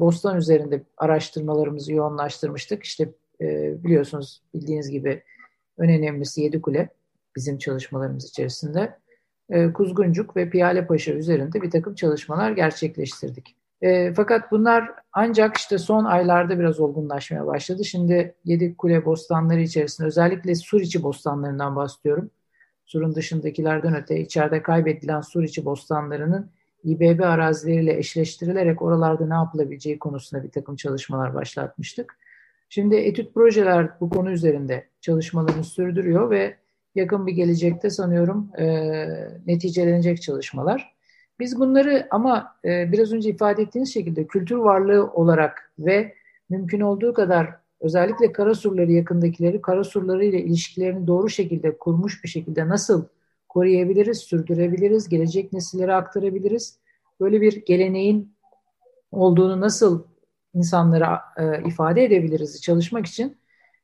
bostan 0.01 0.37
üzerinde 0.37 0.83
araştırmalarımızı 0.97 1.93
yoğunlaştırmıştık. 1.93 2.85
İşte 2.85 3.09
e, 3.41 3.75
biliyorsunuz 3.85 4.43
bildiğiniz 4.55 4.91
gibi 4.91 5.23
en 5.79 5.91
önemlisi 5.91 6.41
Yedikule 6.41 6.89
bizim 7.37 7.59
çalışmalarımız 7.59 8.29
içerisinde. 8.29 8.99
E, 9.51 9.73
Kuzguncuk 9.73 10.37
ve 10.37 10.51
Piyale 10.51 10.87
Paşa 10.87 11.13
üzerinde 11.13 11.63
bir 11.63 11.71
takım 11.71 11.95
çalışmalar 11.95 12.51
gerçekleştirdik. 12.51 13.57
E, 13.83 14.15
fakat 14.15 14.53
bunlar 14.53 14.91
ancak 15.13 15.57
işte 15.57 15.79
son 15.79 16.05
aylarda 16.05 16.59
biraz 16.59 16.81
olgunlaşmaya 16.81 17.47
başladı. 17.47 17.85
Şimdi 17.85 18.35
Yedikule 18.45 19.05
bostanları 19.05 19.61
içerisinde 19.61 20.07
özellikle 20.07 20.55
sur 20.55 20.81
içi 20.81 21.03
bostanlarından 21.03 21.77
bahsediyorum. 21.77 22.31
Surun 22.87 23.15
dışındakilerden 23.15 23.97
öte 23.97 24.21
içeride 24.21 24.63
kaybedilen 24.63 25.21
sur 25.21 25.43
içi 25.43 25.65
bostanlarının 25.65 26.51
İBB 26.85 27.21
arazileriyle 27.21 27.99
eşleştirilerek 27.99 28.83
oralarda 28.83 29.27
ne 29.27 29.35
yapılabileceği 29.35 29.99
konusunda 29.99 30.45
bir 30.45 30.51
takım 30.51 30.77
çalışmalar 30.77 31.35
başlatmıştık. 31.35 32.19
Şimdi 32.69 32.97
etüt 32.97 33.35
projeler 33.35 34.01
bu 34.01 34.11
konu 34.11 34.31
üzerinde 34.31 34.89
çalışmalarını 35.09 35.65
sürdürüyor 35.65 36.31
ve 36.31 36.57
yakın 36.95 37.27
bir 37.27 37.33
gelecekte 37.33 37.91
sanıyorum 37.91 38.51
e, 38.59 38.67
neticelenecek 39.47 40.23
çalışmalar. 40.23 40.95
Biz 41.41 41.59
bunları 41.61 42.07
ama 42.11 42.57
e, 42.65 42.93
biraz 42.93 43.13
önce 43.13 43.31
ifade 43.31 43.63
ettiğiniz 43.63 43.95
şekilde 43.95 44.27
kültür 44.27 44.57
varlığı 44.57 45.07
olarak 45.13 45.73
ve 45.79 46.15
mümkün 46.51 46.81
olduğu 46.81 47.15
kadar 47.15 47.55
özellikle 47.81 48.33
kara 48.33 48.55
surları 48.55 48.93
yakındakileri 48.93 49.63
kara 49.63 49.85
surları 49.85 50.25
ile 50.25 50.43
ilişkilerini 50.43 51.07
doğru 51.07 51.29
şekilde 51.29 51.79
kurmuş 51.79 52.25
bir 52.25 52.29
şekilde 52.29 52.69
nasıl 52.69 53.05
koruyabiliriz, 53.49 54.19
sürdürebiliriz, 54.19 55.09
gelecek 55.09 55.53
nesillere 55.53 55.95
aktarabiliriz. 55.95 56.79
Böyle 57.21 57.41
bir 57.41 57.65
geleneğin 57.65 58.33
olduğunu 59.13 59.61
nasıl 59.61 60.05
insanlara 60.55 61.21
e, 61.37 61.69
ifade 61.69 62.05
edebiliriz 62.05 62.63
çalışmak 62.63 63.07
için 63.07 63.37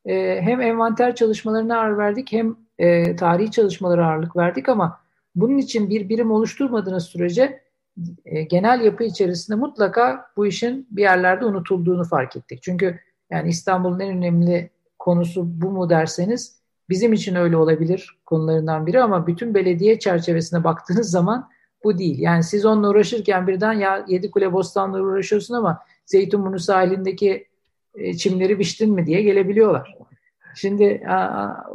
e, 0.06 0.40
hem 0.42 0.60
envanter 0.60 1.14
çalışmalarına 1.14 1.80
ağır 1.80 1.98
verdik 1.98 2.32
hem 2.32 2.56
e, 2.78 3.16
tarihi 3.16 3.50
çalışmalara 3.50 4.06
ağırlık 4.06 4.36
verdik 4.36 4.68
ama 4.68 5.00
bunun 5.34 5.58
için 5.58 5.90
bir 5.90 6.08
birim 6.08 6.30
oluşturmadığınız 6.30 7.04
sürece 7.04 7.60
e, 8.24 8.42
genel 8.42 8.80
yapı 8.80 9.04
içerisinde 9.04 9.56
mutlaka 9.56 10.26
bu 10.36 10.46
işin 10.46 10.86
bir 10.90 11.02
yerlerde 11.02 11.44
unutulduğunu 11.44 12.04
fark 12.04 12.36
ettik. 12.36 12.62
Çünkü 12.62 13.00
yani 13.30 13.48
İstanbul'un 13.48 14.00
en 14.00 14.16
önemli 14.16 14.70
konusu 14.98 15.60
bu 15.60 15.70
mu 15.70 15.90
derseniz 15.90 16.60
bizim 16.90 17.12
için 17.12 17.34
öyle 17.34 17.56
olabilir 17.56 18.18
konularından 18.26 18.86
biri 18.86 19.02
ama 19.02 19.26
bütün 19.26 19.54
belediye 19.54 19.98
çerçevesine 19.98 20.64
baktığınız 20.64 21.10
zaman 21.10 21.48
bu 21.84 21.98
değil. 21.98 22.18
Yani 22.18 22.42
siz 22.42 22.64
onunla 22.64 22.90
uğraşırken 22.90 23.46
birden 23.46 23.72
ya 23.72 24.04
Yedikule 24.08 24.52
Bostan'la 24.52 25.00
uğraşıyorsun 25.00 25.54
ama 25.54 25.80
Zeytinburnu 26.06 26.58
sahilindeki 26.58 27.46
çimleri 28.18 28.58
biçtin 28.58 28.94
mi 28.94 29.06
diye 29.06 29.22
gelebiliyorlar. 29.22 29.94
Şimdi 30.56 31.02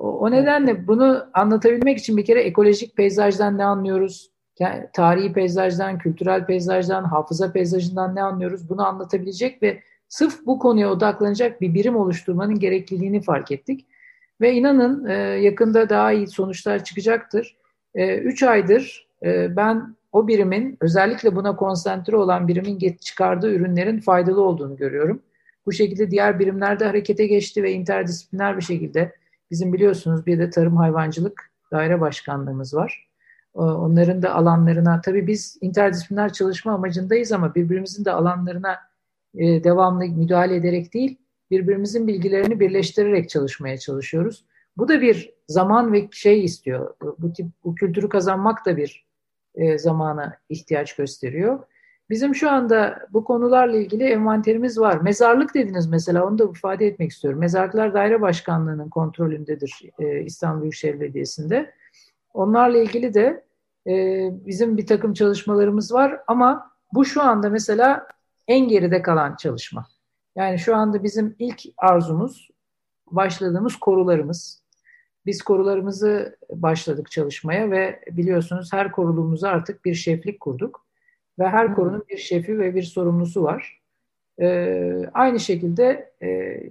o 0.01 0.31
nedenle 0.31 0.87
bunu 0.87 1.25
anlatabilmek 1.33 1.97
için 1.97 2.17
bir 2.17 2.25
kere 2.25 2.41
ekolojik 2.41 2.95
peyzajdan 2.95 3.57
ne 3.57 3.65
anlıyoruz? 3.65 4.31
Yani 4.59 4.87
tarihi 4.93 5.33
peyzajdan, 5.33 5.97
kültürel 5.97 6.45
peyzajdan, 6.45 7.03
hafıza 7.03 7.51
peyzajından 7.51 8.15
ne 8.15 8.21
anlıyoruz? 8.21 8.69
Bunu 8.69 8.87
anlatabilecek 8.87 9.63
ve 9.63 9.79
sırf 10.09 10.45
bu 10.45 10.59
konuya 10.59 10.91
odaklanacak 10.91 11.61
bir 11.61 11.73
birim 11.73 11.95
oluşturmanın 11.95 12.59
gerekliliğini 12.59 13.21
fark 13.21 13.51
ettik. 13.51 13.85
Ve 14.41 14.53
inanın 14.53 15.05
e, 15.05 15.13
yakında 15.17 15.89
daha 15.89 16.11
iyi 16.11 16.27
sonuçlar 16.27 16.83
çıkacaktır. 16.83 17.57
E, 17.95 18.17
üç 18.17 18.43
aydır 18.43 19.07
e, 19.23 19.55
ben 19.55 19.95
o 20.11 20.27
birimin 20.27 20.77
özellikle 20.81 21.35
buna 21.35 21.55
konsantre 21.55 22.15
olan 22.15 22.47
birimin 22.47 22.97
çıkardığı 23.01 23.53
ürünlerin 23.53 23.99
faydalı 23.99 24.41
olduğunu 24.41 24.77
görüyorum. 24.77 25.21
Bu 25.69 25.73
şekilde 25.73 26.11
diğer 26.11 26.39
birimlerde 26.39 26.85
harekete 26.85 27.27
geçti 27.27 27.63
ve 27.63 27.71
interdisipliner 27.71 28.57
bir 28.57 28.61
şekilde 28.61 29.15
bizim 29.51 29.73
biliyorsunuz 29.73 30.25
bir 30.25 30.39
de 30.39 30.49
tarım 30.49 30.77
hayvancılık 30.77 31.51
daire 31.71 32.01
başkanlığımız 32.01 32.73
var. 32.73 33.09
Onların 33.53 34.21
da 34.21 34.35
alanlarına 34.35 35.01
tabii 35.01 35.27
biz 35.27 35.57
interdisipliner 35.61 36.33
çalışma 36.33 36.73
amacındayız 36.73 37.31
ama 37.31 37.55
birbirimizin 37.55 38.05
de 38.05 38.11
alanlarına 38.11 38.77
e, 39.35 39.63
devamlı 39.63 40.05
müdahale 40.05 40.55
ederek 40.55 40.93
değil, 40.93 41.17
birbirimizin 41.51 42.07
bilgilerini 42.07 42.59
birleştirerek 42.59 43.29
çalışmaya 43.29 43.77
çalışıyoruz. 43.77 44.45
Bu 44.77 44.87
da 44.87 45.01
bir 45.01 45.33
zaman 45.47 45.93
ve 45.93 46.09
şey 46.11 46.43
istiyor. 46.43 46.93
Bu 47.19 47.33
tip 47.33 47.47
bu 47.63 47.75
kültürü 47.75 48.09
kazanmak 48.09 48.65
da 48.65 48.77
bir 48.77 49.05
e, 49.55 49.77
zamana 49.77 50.37
ihtiyaç 50.49 50.95
gösteriyor. 50.95 51.59
Bizim 52.09 52.35
şu 52.35 52.51
anda 52.51 53.07
bu 53.13 53.23
konularla 53.23 53.77
ilgili 53.77 54.03
envanterimiz 54.03 54.79
var. 54.79 54.97
Mezarlık 55.01 55.53
dediniz 55.53 55.87
mesela 55.87 56.25
onu 56.25 56.39
da 56.39 56.43
ifade 56.43 56.87
etmek 56.87 57.11
istiyorum. 57.11 57.39
Mezarlıklar 57.39 57.93
Daire 57.93 58.21
Başkanlığı'nın 58.21 58.89
kontrolündedir 58.89 59.81
e, 59.99 60.21
İstanbul 60.21 60.61
Büyükşehir 60.61 60.99
Belediyesi'nde. 60.99 61.73
Onlarla 62.33 62.77
ilgili 62.77 63.13
de 63.13 63.43
e, 63.87 63.93
bizim 64.45 64.77
bir 64.77 64.85
takım 64.85 65.13
çalışmalarımız 65.13 65.93
var 65.93 66.19
ama 66.27 66.71
bu 66.93 67.05
şu 67.05 67.21
anda 67.21 67.49
mesela 67.49 68.07
en 68.47 68.67
geride 68.67 69.01
kalan 69.01 69.35
çalışma. 69.35 69.87
Yani 70.35 70.59
şu 70.59 70.75
anda 70.75 71.03
bizim 71.03 71.35
ilk 71.39 71.61
arzumuz 71.77 72.49
başladığımız 73.11 73.75
korularımız. 73.75 74.63
Biz 75.25 75.41
korularımızı 75.41 76.37
başladık 76.49 77.11
çalışmaya 77.11 77.71
ve 77.71 77.99
biliyorsunuz 78.11 78.73
her 78.73 78.91
koruluğumuza 78.91 79.49
artık 79.49 79.85
bir 79.85 79.93
şeflik 79.93 80.39
kurduk. 80.39 80.88
Ve 81.39 81.49
her 81.49 81.75
korunun 81.75 82.03
bir 82.09 82.17
şefi 82.17 82.59
ve 82.59 82.75
bir 82.75 82.83
sorumlusu 82.83 83.43
var. 83.43 83.79
Ee, 84.41 85.01
aynı 85.13 85.39
şekilde 85.39 86.11
e, 86.21 86.27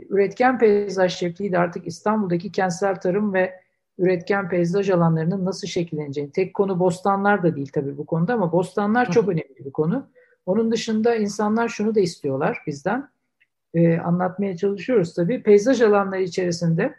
üretken 0.08 0.58
peyzaj 0.58 1.14
şefliği 1.14 1.52
de 1.52 1.58
artık 1.58 1.86
İstanbul'daki 1.86 2.52
kentsel 2.52 3.00
tarım 3.00 3.34
ve 3.34 3.60
üretken 3.98 4.48
peyzaj 4.48 4.90
alanlarının 4.90 5.44
nasıl 5.44 5.66
şekilleneceğini. 5.68 6.32
Tek 6.32 6.54
konu 6.54 6.78
bostanlar 6.78 7.42
da 7.42 7.56
değil 7.56 7.70
tabii 7.72 7.98
bu 7.98 8.06
konuda 8.06 8.34
ama 8.34 8.52
bostanlar 8.52 9.10
çok 9.10 9.28
önemli 9.28 9.64
bir 9.64 9.72
konu. 9.72 10.06
Onun 10.46 10.72
dışında 10.72 11.14
insanlar 11.14 11.68
şunu 11.68 11.94
da 11.94 12.00
istiyorlar 12.00 12.62
bizden. 12.66 13.08
Ee, 13.74 13.98
anlatmaya 13.98 14.56
çalışıyoruz 14.56 15.14
tabii. 15.14 15.42
Peyzaj 15.42 15.80
alanları 15.80 16.22
içerisinde 16.22 16.94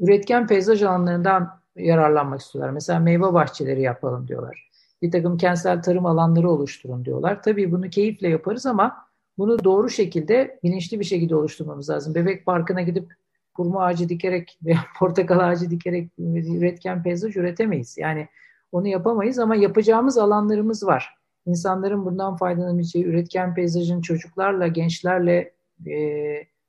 üretken 0.00 0.46
peyzaj 0.46 0.82
alanlarından 0.82 1.60
yararlanmak 1.76 2.40
istiyorlar. 2.40 2.72
Mesela 2.72 2.98
meyve 3.00 3.32
bahçeleri 3.32 3.82
yapalım 3.82 4.28
diyorlar 4.28 4.73
bir 5.04 5.10
takım 5.10 5.36
kentsel 5.36 5.82
tarım 5.82 6.06
alanları 6.06 6.50
oluşturun 6.50 7.04
diyorlar. 7.04 7.42
Tabii 7.42 7.72
bunu 7.72 7.90
keyifle 7.90 8.28
yaparız 8.28 8.66
ama 8.66 8.96
bunu 9.38 9.64
doğru 9.64 9.90
şekilde, 9.90 10.58
bilinçli 10.62 11.00
bir 11.00 11.04
şekilde 11.04 11.36
oluşturmamız 11.36 11.90
lazım. 11.90 12.14
Bebek 12.14 12.46
parkına 12.46 12.82
gidip 12.82 13.14
kurma 13.54 13.84
ağacı 13.84 14.08
dikerek 14.08 14.58
veya 14.64 14.78
portakal 14.98 15.38
ağacı 15.38 15.70
dikerek 15.70 16.10
üretken 16.18 17.02
peyzaj 17.02 17.36
üretemeyiz. 17.36 17.98
Yani 17.98 18.28
onu 18.72 18.88
yapamayız 18.88 19.38
ama 19.38 19.56
yapacağımız 19.56 20.18
alanlarımız 20.18 20.86
var. 20.86 21.14
İnsanların 21.46 22.04
bundan 22.04 22.36
faydalanabileceği 22.36 23.04
üretken 23.04 23.54
peyzajın 23.54 24.00
çocuklarla, 24.00 24.66
gençlerle 24.66 25.52
e, 25.86 25.96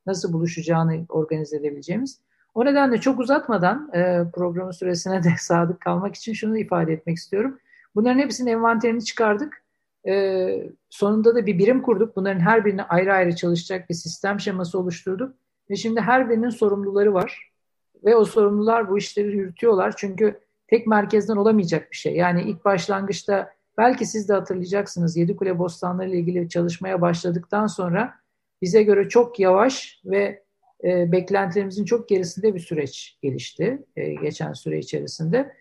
nasıl 0.06 0.34
buluşacağını 0.34 1.06
organize 1.10 1.58
edebileceğimiz. 1.58 2.20
O 2.54 2.65
nedenle 2.65 2.98
çok 2.98 3.20
uzatmadan 3.20 3.89
e, 3.94 4.24
programın 4.34 4.72
süresine 4.72 5.24
de 5.24 5.30
sadık 5.39 5.82
kalmak 5.82 6.15
için 6.15 6.34
şunu 6.34 6.58
ifade 6.58 6.94
etmek 6.94 7.18
istiyorum. 7.18 7.60
Bunların 7.96 8.20
hepsinin 8.20 8.52
envanterini 8.52 9.04
çıkardık. 9.04 9.66
Ee, 10.08 10.70
sonunda 10.90 11.36
da 11.36 11.46
bir 11.46 11.58
birim 11.58 11.82
kurduk. 11.82 12.16
Bunların 12.16 12.40
her 12.40 12.66
birini 12.66 12.84
ayrı 12.84 13.14
ayrı 13.14 13.36
çalışacak 13.36 13.90
bir 13.90 13.94
sistem 13.96 14.40
şeması 14.40 14.80
oluşturduk. 14.80 15.36
Ve 15.70 15.75
şimdi 15.75 16.02
her 16.02 16.30
birinin 16.30 16.50
sorumluları 16.50 17.14
var. 17.14 17.52
Ve 18.06 18.16
o 18.16 18.25
sorumlular 18.25 18.90
bu 18.90 18.98
işleri 18.98 19.38
yürütüyorlar. 19.38 19.94
Çünkü 19.98 20.40
tek 20.68 20.88
merkezden 20.88 21.36
olamayacak 21.36 21.92
bir 21.92 21.98
şey. 21.98 22.16
Yani 22.16 22.42
ilk 22.42 22.66
başlangıçta 22.66 23.50
belki 23.78 24.06
siz 24.06 24.30
de 24.30 24.34
hatırlayacaksınız 24.34 25.18
Yedikule 25.18 25.60
Bostanları 25.60 26.10
ile 26.10 26.18
ilgili 26.18 26.50
çalışmaya 26.50 27.02
başladıktan 27.02 27.68
sonra 27.68 28.14
bize 28.62 28.84
göre 28.84 29.10
çok 29.10 29.40
yavaş 29.40 30.02
ve 30.06 30.44
e, 30.84 31.12
beklentilerimizin 31.12 31.86
çok 31.86 32.10
gerisinde 32.10 32.56
bir 32.56 32.60
süreç 32.60 33.18
gelişti 33.22 33.86
e, 33.96 34.14
geçen 34.14 34.54
süre 34.54 34.80
içerisinde. 34.80 35.56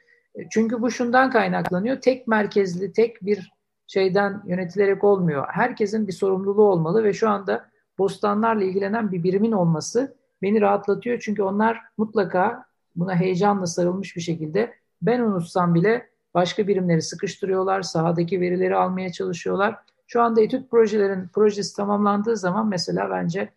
Çünkü 0.50 0.83
bu 0.83 0.91
şundan 0.91 1.31
kaynaklanıyor. 1.31 2.00
Tek 2.00 2.29
merkezli, 2.29 2.93
tek 2.93 3.26
bir 3.26 3.53
şeyden 3.87 4.43
yönetilerek 4.47 5.05
olmuyor. 5.05 5.47
Herkesin 5.50 6.07
bir 6.07 6.12
sorumluluğu 6.12 6.69
olmalı 6.69 7.05
ve 7.05 7.12
şu 7.12 7.29
anda 7.29 7.71
bostanlarla 7.99 8.64
ilgilenen 8.64 9.12
bir 9.12 9.23
birimin 9.23 9.53
olması 9.53 10.17
beni 10.43 10.61
rahatlatıyor. 10.61 11.21
Çünkü 11.21 11.43
onlar 11.43 11.81
mutlaka 11.99 12.64
buna 12.97 13.17
heyecanla 13.17 13.67
sarılmış 13.67 14.17
bir 14.17 14.21
şekilde 14.21 14.75
ben 15.03 15.21
unutsam 15.21 15.75
bile 15.75 16.09
başka 16.35 16.69
birimleri 16.69 17.03
sıkıştırıyorlar, 17.03 17.83
sahadaki 17.83 18.41
verileri 18.41 18.76
almaya 18.76 19.12
çalışıyorlar. 19.12 19.76
Şu 20.07 20.23
anda 20.23 20.41
etüt 20.41 20.71
projelerin 20.71 21.29
projesi 21.29 21.76
tamamlandığı 21.76 22.37
zaman 22.37 22.69
mesela 22.69 23.11
bence 23.11 23.53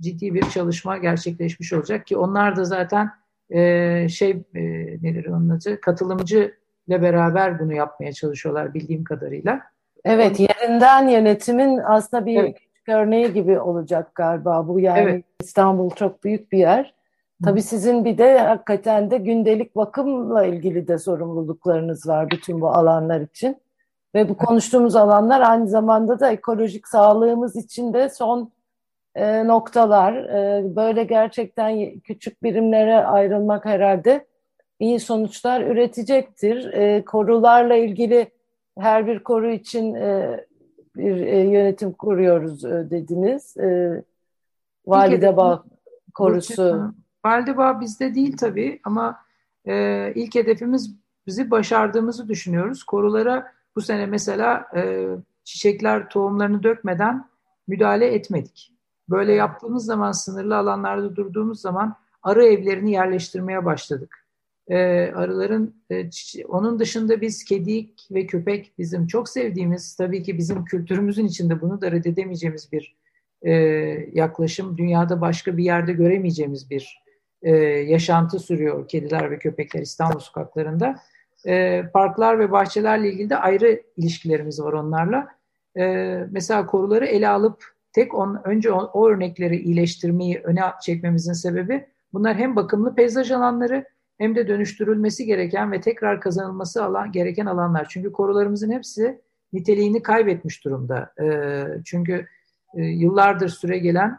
ciddi 0.00 0.34
bir 0.34 0.50
çalışma 0.50 0.98
gerçekleşmiş 0.98 1.72
olacak 1.72 2.06
ki 2.06 2.16
onlar 2.16 2.56
da 2.56 2.64
zaten 2.64 3.10
e, 3.50 4.08
şey 4.08 4.30
e, 4.30 4.62
nedir 5.02 5.26
onun 5.26 5.48
adı 5.48 5.80
katılımcı 5.80 6.54
ile 6.88 7.02
beraber 7.02 7.58
bunu 7.58 7.74
yapmaya 7.74 8.12
çalışıyorlar 8.12 8.74
bildiğim 8.74 9.04
kadarıyla. 9.04 9.60
Evet 10.04 10.40
yerinden 10.40 11.08
yönetimin 11.08 11.78
aslında 11.78 12.26
bir 12.26 12.40
evet. 12.40 12.58
küçük 12.58 12.88
örneği 12.88 13.32
gibi 13.32 13.60
olacak 13.60 14.14
galiba 14.14 14.68
bu 14.68 14.80
yani 14.80 15.00
evet. 15.00 15.24
İstanbul 15.42 15.90
çok 15.90 16.24
büyük 16.24 16.52
bir 16.52 16.58
yer. 16.58 16.94
Tabii 17.44 17.62
sizin 17.62 18.04
bir 18.04 18.18
de 18.18 18.38
hakikaten 18.38 19.10
de 19.10 19.18
gündelik 19.18 19.76
bakımla 19.76 20.46
ilgili 20.46 20.88
de 20.88 20.98
sorumluluklarınız 20.98 22.08
var 22.08 22.30
bütün 22.30 22.60
bu 22.60 22.68
alanlar 22.68 23.20
için. 23.20 23.56
Ve 24.14 24.28
bu 24.28 24.36
konuştuğumuz 24.36 24.96
alanlar 24.96 25.40
aynı 25.40 25.68
zamanda 25.68 26.20
da 26.20 26.30
ekolojik 26.30 26.88
sağlığımız 26.88 27.56
için 27.56 27.92
de 27.92 28.08
son 28.08 28.52
e, 29.16 29.46
noktalar. 29.46 30.14
E, 30.14 30.76
böyle 30.76 31.04
gerçekten 31.04 32.00
küçük 32.00 32.42
birimlere 32.42 32.96
ayrılmak 32.96 33.64
herhalde 33.64 34.26
iyi 34.80 35.00
sonuçlar 35.00 35.60
üretecektir. 35.60 36.72
E, 36.72 37.04
korularla 37.04 37.74
ilgili 37.74 38.30
her 38.78 39.06
bir 39.06 39.18
koru 39.18 39.50
için 39.50 39.94
e, 39.94 40.40
bir 40.96 41.16
e, 41.16 41.38
yönetim 41.38 41.92
kuruyoruz 41.92 42.64
e, 42.64 42.90
dediniz. 42.90 43.56
E, 43.56 44.02
Valide 44.86 45.36
Bağ 45.36 45.64
korusu. 46.14 46.94
Valide 47.24 47.56
Bağ 47.56 47.80
bizde 47.80 48.14
değil 48.14 48.36
tabii 48.36 48.80
ama 48.84 49.18
e, 49.64 50.12
ilk 50.14 50.34
hedefimiz 50.34 50.96
bizi 51.26 51.50
başardığımızı 51.50 52.28
düşünüyoruz. 52.28 52.84
Korulara 52.84 53.52
bu 53.76 53.80
sene 53.80 54.06
mesela 54.06 54.66
e, 54.76 55.06
çiçekler 55.44 56.08
tohumlarını 56.08 56.62
dökmeden 56.62 57.24
müdahale 57.68 58.06
etmedik. 58.06 58.75
Böyle 59.10 59.32
yaptığımız 59.32 59.84
zaman 59.84 60.12
sınırlı 60.12 60.56
alanlarda 60.56 61.16
durduğumuz 61.16 61.60
zaman 61.60 61.96
arı 62.22 62.46
evlerini 62.46 62.92
yerleştirmeye 62.92 63.64
başladık. 63.64 64.26
E, 64.68 64.76
arıların 65.14 65.74
e, 65.90 66.10
onun 66.48 66.78
dışında 66.78 67.20
biz 67.20 67.44
kedik 67.44 68.08
ve 68.10 68.26
köpek 68.26 68.72
bizim 68.78 69.06
çok 69.06 69.28
sevdiğimiz 69.28 69.96
tabii 69.96 70.22
ki 70.22 70.38
bizim 70.38 70.64
kültürümüzün 70.64 71.26
içinde 71.26 71.60
bunu 71.60 71.80
da 71.80 71.92
reddedemeyeceğimiz 71.92 72.72
bir 72.72 72.96
e, 73.42 73.52
yaklaşım. 74.12 74.78
Dünyada 74.78 75.20
başka 75.20 75.56
bir 75.56 75.64
yerde 75.64 75.92
göremeyeceğimiz 75.92 76.70
bir 76.70 77.02
e, 77.42 77.52
yaşantı 77.66 78.38
sürüyor 78.38 78.88
kediler 78.88 79.30
ve 79.30 79.38
köpekler 79.38 79.80
İstanbul 79.80 80.18
sokaklarında. 80.18 81.02
E, 81.46 81.84
parklar 81.92 82.38
ve 82.38 82.52
bahçelerle 82.52 83.12
ilgili 83.12 83.30
de 83.30 83.36
ayrı 83.36 83.82
ilişkilerimiz 83.96 84.62
var 84.62 84.72
onlarla. 84.72 85.28
E, 85.78 85.84
mesela 86.30 86.66
koruları 86.66 87.06
ele 87.06 87.28
alıp 87.28 87.75
tek 87.96 88.14
on, 88.14 88.40
önce 88.44 88.72
on, 88.72 88.90
o 88.92 89.08
örnekleri 89.08 89.56
iyileştirmeyi 89.56 90.40
öne 90.44 90.60
çekmemizin 90.82 91.32
sebebi 91.32 91.86
bunlar 92.12 92.36
hem 92.36 92.56
bakımlı 92.56 92.94
peyzaj 92.94 93.30
alanları 93.30 93.84
hem 94.18 94.36
de 94.36 94.48
dönüştürülmesi 94.48 95.26
gereken 95.26 95.72
ve 95.72 95.80
tekrar 95.80 96.20
kazanılması 96.20 96.84
alan, 96.84 97.12
gereken 97.12 97.46
alanlar. 97.46 97.86
Çünkü 97.90 98.12
korularımızın 98.12 98.70
hepsi 98.70 99.20
niteliğini 99.52 100.02
kaybetmiş 100.02 100.64
durumda. 100.64 101.12
E, 101.22 101.26
çünkü 101.84 102.26
e, 102.74 102.82
yıllardır 102.82 103.48
süre 103.48 103.78
gelen 103.78 104.18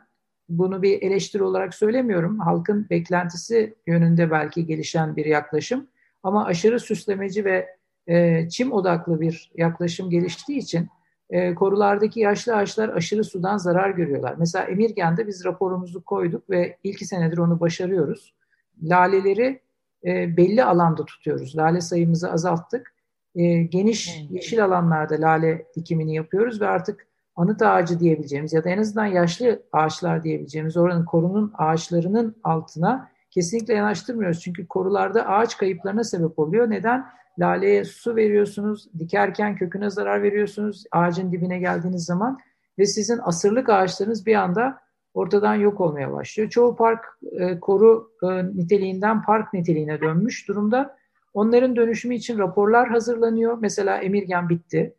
bunu 0.50 0.82
bir 0.82 1.02
eleştiri 1.02 1.44
olarak 1.44 1.74
söylemiyorum. 1.74 2.40
Halkın 2.40 2.88
beklentisi 2.90 3.76
yönünde 3.88 4.32
belki 4.32 4.66
gelişen 4.66 5.16
bir 5.16 5.26
yaklaşım. 5.26 5.88
Ama 6.24 6.46
aşırı 6.46 6.80
süslemeci 6.80 7.46
ve 7.46 7.68
e, 8.08 8.50
çim 8.50 8.72
odaklı 8.72 9.22
bir 9.22 9.52
yaklaşım 9.56 10.10
geliştiği 10.10 10.60
için 10.60 10.88
e, 11.30 11.56
korulardaki 11.56 12.20
yaşlı 12.20 12.56
ağaçlar 12.56 12.90
aşırı 12.90 13.24
sudan 13.24 13.58
zarar 13.58 13.90
görüyorlar. 13.90 14.36
Mesela 14.38 14.66
Emirgen'de 14.66 15.28
biz 15.28 15.46
raporumuzu 15.46 16.04
koyduk 16.04 16.50
ve 16.50 16.78
ilk 16.84 17.00
senedir 17.00 17.38
onu 17.38 17.60
başarıyoruz. 17.60 18.34
Laleleri 18.84 19.62
e, 20.06 20.38
belli 20.38 20.64
alanda 20.64 21.06
tutuyoruz. 21.06 21.58
Lale 21.58 21.82
sayımızı 21.82 22.32
azalttık. 22.32 22.94
E, 23.36 23.64
geniş 23.64 24.26
yeşil 24.30 24.66
alanlarda 24.66 25.16
lale 25.22 25.66
dikimini 25.76 26.16
yapıyoruz 26.16 26.62
ve 26.62 26.68
artık 26.68 27.08
anıt 27.36 27.62
ağacı 27.62 28.00
diyebileceğimiz 28.00 28.54
ya 28.54 28.64
da 28.64 28.70
en 28.70 28.78
azından 28.78 29.06
yaşlı 29.06 29.62
ağaçlar 29.72 30.24
diyebileceğimiz 30.24 30.78
oranın 30.78 31.06
korunun 31.06 31.54
ağaçlarının 31.58 32.36
altına 32.44 33.10
kesinlikle 33.38 33.74
yanaştırmıyoruz. 33.74 34.42
Çünkü 34.42 34.68
korularda 34.68 35.28
ağaç 35.28 35.58
kayıplarına 35.58 36.04
sebep 36.04 36.40
oluyor. 36.40 36.70
Neden? 36.70 37.06
Laleye 37.40 37.86
su 37.86 38.16
veriyorsunuz, 38.16 38.88
dikerken 39.00 39.56
köküne 39.56 39.90
zarar 39.90 40.24
veriyorsunuz 40.24 40.84
ağacın 40.92 41.32
dibine 41.32 41.60
geldiğiniz 41.60 42.06
zaman 42.06 42.40
ve 42.80 42.86
sizin 42.86 43.20
asırlık 43.24 43.70
ağaçlarınız 43.70 44.26
bir 44.26 44.36
anda 44.36 44.80
ortadan 45.14 45.56
yok 45.56 45.82
olmaya 45.82 46.14
başlıyor. 46.14 46.50
Çoğu 46.50 46.76
park 46.76 47.06
e, 47.32 47.60
koru 47.60 48.12
e, 48.24 48.28
niteliğinden 48.46 49.22
park 49.22 49.54
niteliğine 49.54 50.02
dönmüş 50.02 50.48
durumda. 50.48 50.98
Onların 51.34 51.76
dönüşümü 51.76 52.16
için 52.16 52.38
raporlar 52.38 52.90
hazırlanıyor. 52.90 53.58
Mesela 53.62 53.98
Emirgen 53.98 54.50
bitti 54.50 54.96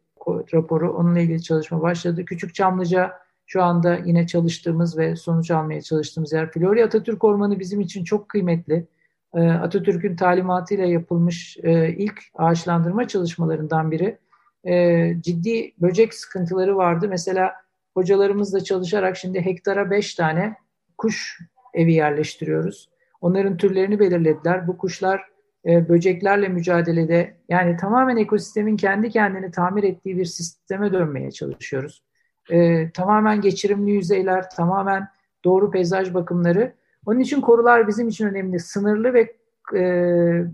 raporu, 0.55 0.93
onunla 0.93 1.21
ilgili 1.21 1.43
çalışma 1.43 1.83
başladı. 1.83 2.25
Küçük 2.25 2.55
Çamlıca 2.55 3.13
şu 3.49 3.63
anda 3.63 3.97
yine 3.97 4.27
çalıştığımız 4.27 4.99
ve 4.99 5.17
sonuç 5.17 5.51
almaya 5.51 5.83
çalıştığımız 5.83 6.33
yer. 6.33 6.51
Florya 6.51 6.87
Atatürk 6.87 7.25
Ormanı 7.25 7.59
bizim 7.59 7.81
için 7.81 8.05
çok 8.05 8.29
kıymetli. 8.29 8.87
E, 9.35 9.49
Atatürk'ün 9.49 10.17
talimatıyla 10.17 10.85
yapılmış 10.85 11.57
e, 11.63 11.95
ilk 11.97 12.21
ağaçlandırma 12.35 13.09
çalışmalarından 13.09 13.91
biri. 13.91 14.19
E, 14.65 15.15
ciddi 15.21 15.75
böcek 15.79 16.15
sıkıntıları 16.15 16.77
vardı. 16.77 17.07
Mesela 17.09 17.53
hocalarımızla 17.95 18.65
çalışarak 18.65 19.17
şimdi 19.17 19.41
hektara 19.41 19.91
beş 19.91 20.15
tane 20.15 20.57
kuş 20.99 21.39
evi 21.75 21.93
yerleştiriyoruz. 21.93 22.89
Onların 23.21 23.57
türlerini 23.57 24.01
belirlediler. 24.01 24.67
Bu 24.67 24.79
kuşlar 24.79 25.23
e, 25.67 25.89
böceklerle 25.89 26.49
mücadelede 26.49 27.37
yani 27.49 27.77
tamamen 27.77 28.17
ekosistemin 28.17 28.77
kendi 28.77 29.11
kendini 29.11 29.51
tamir 29.51 29.83
ettiği 29.83 30.17
bir 30.17 30.25
sisteme 30.25 30.93
dönmeye 30.93 31.31
çalışıyoruz. 31.31 32.08
E, 32.51 32.91
tamamen 32.91 33.41
geçirimli 33.41 33.91
yüzeyler, 33.91 34.51
tamamen 34.51 35.09
doğru 35.45 35.71
peyzaj 35.71 36.15
bakımları. 36.15 36.73
Onun 37.07 37.21
için 37.21 37.41
korular 37.41 37.89
bizim 37.89 38.09
için 38.09 38.27
önemli. 38.27 38.61
Sınırlı 38.61 39.15
ve 39.15 39.21
e, 39.75 39.83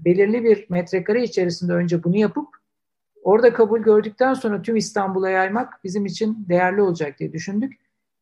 belirli 0.05 0.45
bir 0.45 0.67
metrekare 0.71 1.23
içerisinde 1.23 1.73
önce 1.73 2.05
bunu 2.05 2.17
yapıp 2.17 2.49
Orada 3.25 3.53
kabul 3.53 3.81
gördükten 3.81 4.35
sonra 4.35 4.63
tüm 4.63 4.77
İstanbul'a 4.77 5.31
yaymak 5.31 5.85
bizim 5.85 6.07
için 6.07 6.47
değerli 6.49 6.83
olacak 6.83 7.19
diye 7.19 7.33
düşündük. 7.33 7.73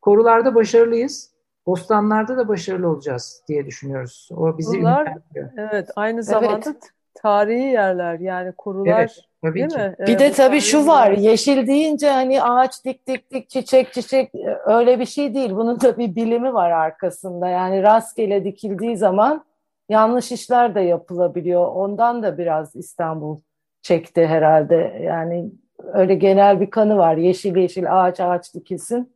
Korularda 0.01 0.55
başarılıyız. 0.55 1.33
Bostanlarda 1.65 2.37
da 2.37 2.47
başarılı 2.47 2.87
olacağız 2.87 3.43
diye 3.47 3.65
düşünüyoruz. 3.65 4.29
O 4.31 4.57
bizi 4.57 4.71
Korular, 4.71 5.13
Evet, 5.57 5.89
aynı 5.95 6.23
zamanda 6.23 6.69
evet. 6.69 6.91
Tarihi 7.15 7.63
yerler 7.63 8.19
yani 8.19 8.51
korular 8.51 8.99
evet, 8.99 9.19
tabii 9.41 9.59
değil 9.59 9.69
ki. 9.69 9.77
mi? 9.77 9.95
Bir 10.07 10.19
de 10.19 10.31
tabii 10.31 10.61
şu 10.61 10.87
var, 10.87 11.11
yeşil 11.11 11.67
deyince 11.67 12.09
hani 12.09 12.43
ağaç 12.43 12.85
dik 12.85 13.07
dik 13.07 13.31
dik, 13.31 13.49
çiçek 13.49 13.93
çiçek 13.93 14.31
öyle 14.65 14.99
bir 14.99 15.05
şey 15.05 15.33
değil. 15.33 15.51
Bunun 15.51 15.81
da 15.81 15.97
bir 15.97 16.15
bilimi 16.15 16.53
var 16.53 16.71
arkasında. 16.71 17.49
Yani 17.49 17.83
rastgele 17.83 18.43
dikildiği 18.43 18.97
zaman 18.97 19.45
yanlış 19.89 20.31
işler 20.31 20.75
de 20.75 20.81
yapılabiliyor. 20.81 21.67
Ondan 21.67 22.23
da 22.23 22.37
biraz 22.37 22.75
İstanbul 22.75 23.39
çekti 23.81 24.27
herhalde. 24.27 25.01
Yani 25.03 25.51
öyle 25.93 26.15
genel 26.15 26.61
bir 26.61 26.69
kanı 26.69 26.97
var. 26.97 27.17
Yeşil 27.17 27.55
yeşil 27.55 28.03
ağaç 28.03 28.19
ağaç 28.19 28.53
dikilsin. 28.53 29.13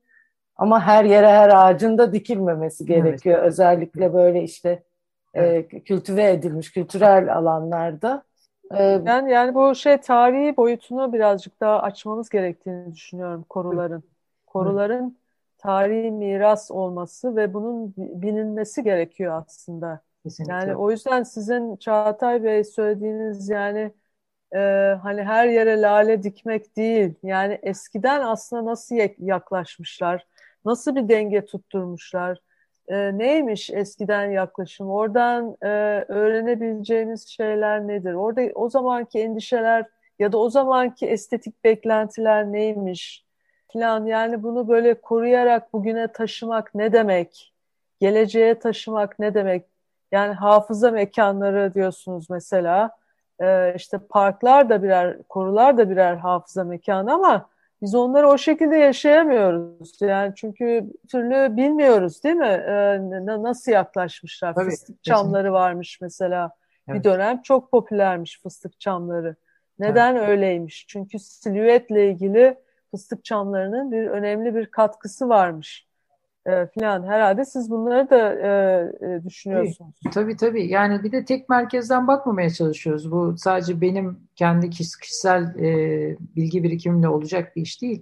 Ama 0.55 0.81
her 0.81 1.05
yere 1.05 1.27
her 1.27 1.49
ağacın 1.49 1.97
da 1.97 2.13
dikilmemesi 2.13 2.85
gerekiyor. 2.85 3.39
Evet. 3.39 3.47
Özellikle 3.47 4.13
böyle 4.13 4.43
işte 4.43 4.69
e, 4.69 4.86
evet. 5.37 5.73
e, 5.73 5.79
kültüve 5.79 6.31
edilmiş 6.31 6.71
kültürel 6.71 7.37
alanlarda. 7.37 8.23
E, 8.71 8.83
yani, 8.83 9.31
yani 9.31 9.55
bu 9.55 9.75
şey 9.75 9.97
tarihi 9.97 10.57
boyutunu 10.57 11.13
birazcık 11.13 11.61
daha 11.61 11.81
açmamız 11.81 12.29
gerektiğini 12.29 12.93
düşünüyorum 12.93 13.45
koruların. 13.49 14.03
Koruların 14.45 15.03
evet. 15.03 15.13
tarihi 15.57 16.11
miras 16.11 16.71
olması 16.71 17.35
ve 17.35 17.53
bunun 17.53 17.93
bilinmesi 17.97 18.83
gerekiyor 18.83 19.43
aslında. 19.47 20.01
Kesinlikle. 20.23 20.53
Yani 20.53 20.75
o 20.75 20.91
yüzden 20.91 21.23
sizin 21.23 21.75
Çağatay 21.75 22.43
Bey 22.43 22.63
söylediğiniz 22.63 23.49
yani 23.49 23.91
e, 24.55 24.59
hani 25.03 25.23
her 25.23 25.47
yere 25.47 25.81
lale 25.81 26.23
dikmek 26.23 26.77
değil. 26.77 27.13
Yani 27.23 27.59
eskiden 27.63 28.21
aslında 28.21 28.65
nasıl 28.65 28.95
yaklaşmışlar, 29.19 30.27
nasıl 30.65 30.95
bir 30.95 31.09
denge 31.09 31.45
tutturmuşlar, 31.45 32.39
e, 32.87 33.17
neymiş 33.17 33.69
eskiden 33.69 34.31
yaklaşım, 34.31 34.89
oradan 34.89 35.57
e, 35.61 35.67
öğrenebileceğimiz 36.07 37.27
şeyler 37.27 37.87
nedir? 37.87 38.13
Orada 38.13 38.41
o 38.55 38.69
zamanki 38.69 39.19
endişeler 39.19 39.85
ya 40.19 40.31
da 40.31 40.37
o 40.37 40.49
zamanki 40.49 41.07
estetik 41.07 41.63
beklentiler 41.63 42.51
neymiş 42.51 43.25
falan. 43.73 44.05
Yani 44.05 44.43
bunu 44.43 44.67
böyle 44.67 44.93
koruyarak 44.93 45.73
bugüne 45.73 46.07
taşımak 46.07 46.75
ne 46.75 46.93
demek? 46.93 47.53
Geleceğe 47.99 48.59
taşımak 48.59 49.19
ne 49.19 49.33
demek? 49.33 49.65
Yani 50.11 50.33
hafıza 50.33 50.91
mekanları 50.91 51.73
diyorsunuz 51.73 52.29
mesela 52.29 52.91
e, 53.41 53.73
işte 53.75 53.97
parklar 53.97 54.69
da 54.69 54.83
birer, 54.83 55.23
korular 55.29 55.77
da 55.77 55.89
birer 55.89 56.15
hafıza 56.15 56.63
mekanı 56.63 57.13
ama 57.13 57.49
biz 57.81 57.95
onları 57.95 58.29
o 58.29 58.37
şekilde 58.37 58.75
yaşayamıyoruz. 58.75 60.01
Yani 60.01 60.33
çünkü 60.35 60.91
türlü 61.11 61.57
bilmiyoruz 61.57 62.23
değil 62.23 62.35
mi? 62.35 62.63
Ee, 62.67 62.99
nasıl 63.25 63.71
yaklaşmışlar? 63.71 64.55
Tabii, 64.55 64.69
fıstık 64.69 65.03
çamları 65.03 65.53
varmış 65.53 65.99
mesela. 66.01 66.51
Evet. 66.87 66.99
Bir 66.99 67.03
dönem 67.03 67.41
çok 67.41 67.71
popülermiş 67.71 68.41
fıstık 68.43 68.79
çamları. 68.79 69.35
Neden 69.79 70.15
evet. 70.15 70.29
öyleymiş? 70.29 70.85
Çünkü 70.87 71.19
silüetle 71.19 72.09
ilgili 72.09 72.57
fıstık 72.91 73.25
çamlarının 73.25 73.91
bir 73.91 74.07
önemli 74.07 74.55
bir 74.55 74.65
katkısı 74.65 75.29
varmış 75.29 75.86
e, 76.47 76.67
filan. 76.67 77.03
Herhalde 77.03 77.45
siz 77.45 77.71
bunları 77.71 78.09
da 78.09 78.33
e, 78.33 78.49
e, 79.05 79.23
düşünüyorsunuz. 79.23 79.95
Tabii, 80.13 80.37
tabii. 80.37 80.67
Yani 80.67 81.03
bir 81.03 81.11
de 81.11 81.25
tek 81.25 81.49
merkezden 81.49 82.07
bakmamaya 82.07 82.49
çalışıyoruz. 82.49 83.11
Bu 83.11 83.35
sadece 83.37 83.81
benim 83.81 84.17
kendi 84.35 84.69
kişisel 84.69 85.55
e, 85.59 86.17
bilgi 86.35 86.63
birikimimle 86.63 87.07
olacak 87.07 87.55
bir 87.55 87.61
iş 87.61 87.81
değil. 87.81 88.01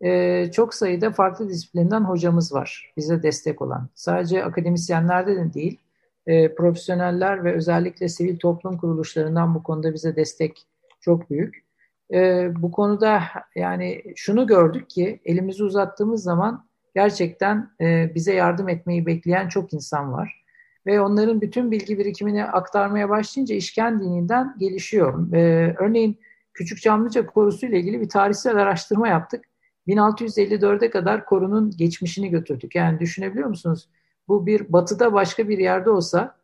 E, 0.00 0.50
çok 0.50 0.74
sayıda 0.74 1.10
farklı 1.10 1.48
disiplinden 1.48 2.00
hocamız 2.00 2.52
var 2.54 2.92
bize 2.96 3.22
destek 3.22 3.62
olan. 3.62 3.88
Sadece 3.94 4.44
akademisyenlerde 4.44 5.36
de 5.36 5.54
değil, 5.54 5.80
e, 6.26 6.54
profesyoneller 6.54 7.44
ve 7.44 7.54
özellikle 7.54 8.08
sivil 8.08 8.38
toplum 8.38 8.78
kuruluşlarından 8.78 9.54
bu 9.54 9.62
konuda 9.62 9.94
bize 9.94 10.16
destek 10.16 10.66
çok 11.00 11.30
büyük. 11.30 11.66
E, 12.12 12.50
bu 12.62 12.70
konuda 12.70 13.22
yani 13.54 14.02
şunu 14.16 14.46
gördük 14.46 14.90
ki 14.90 15.20
elimizi 15.24 15.64
uzattığımız 15.64 16.22
zaman 16.22 16.66
gerçekten 16.96 17.70
e, 17.80 18.14
bize 18.14 18.34
yardım 18.34 18.68
etmeyi 18.68 19.06
bekleyen 19.06 19.48
çok 19.48 19.72
insan 19.72 20.12
var. 20.12 20.44
Ve 20.86 21.00
onların 21.00 21.40
bütün 21.40 21.70
bilgi 21.70 21.98
birikimini 21.98 22.44
aktarmaya 22.44 23.08
başlayınca 23.08 23.54
iş 23.54 23.72
kendiliğinden 23.72 24.56
gelişiyor. 24.58 25.32
E, 25.32 25.74
örneğin 25.78 26.18
Küçük 26.54 26.82
Çamlıca 26.82 27.26
Korusu 27.26 27.66
ile 27.66 27.78
ilgili 27.78 28.00
bir 28.00 28.08
tarihsel 28.08 28.56
araştırma 28.56 29.08
yaptık. 29.08 29.44
1654'e 29.88 30.90
kadar 30.90 31.24
korunun 31.24 31.70
geçmişini 31.70 32.30
götürdük. 32.30 32.74
Yani 32.74 33.00
düşünebiliyor 33.00 33.48
musunuz? 33.48 33.88
Bu 34.28 34.46
bir 34.46 34.72
batıda 34.72 35.12
başka 35.12 35.48
bir 35.48 35.58
yerde 35.58 35.90
olsa 35.90 36.36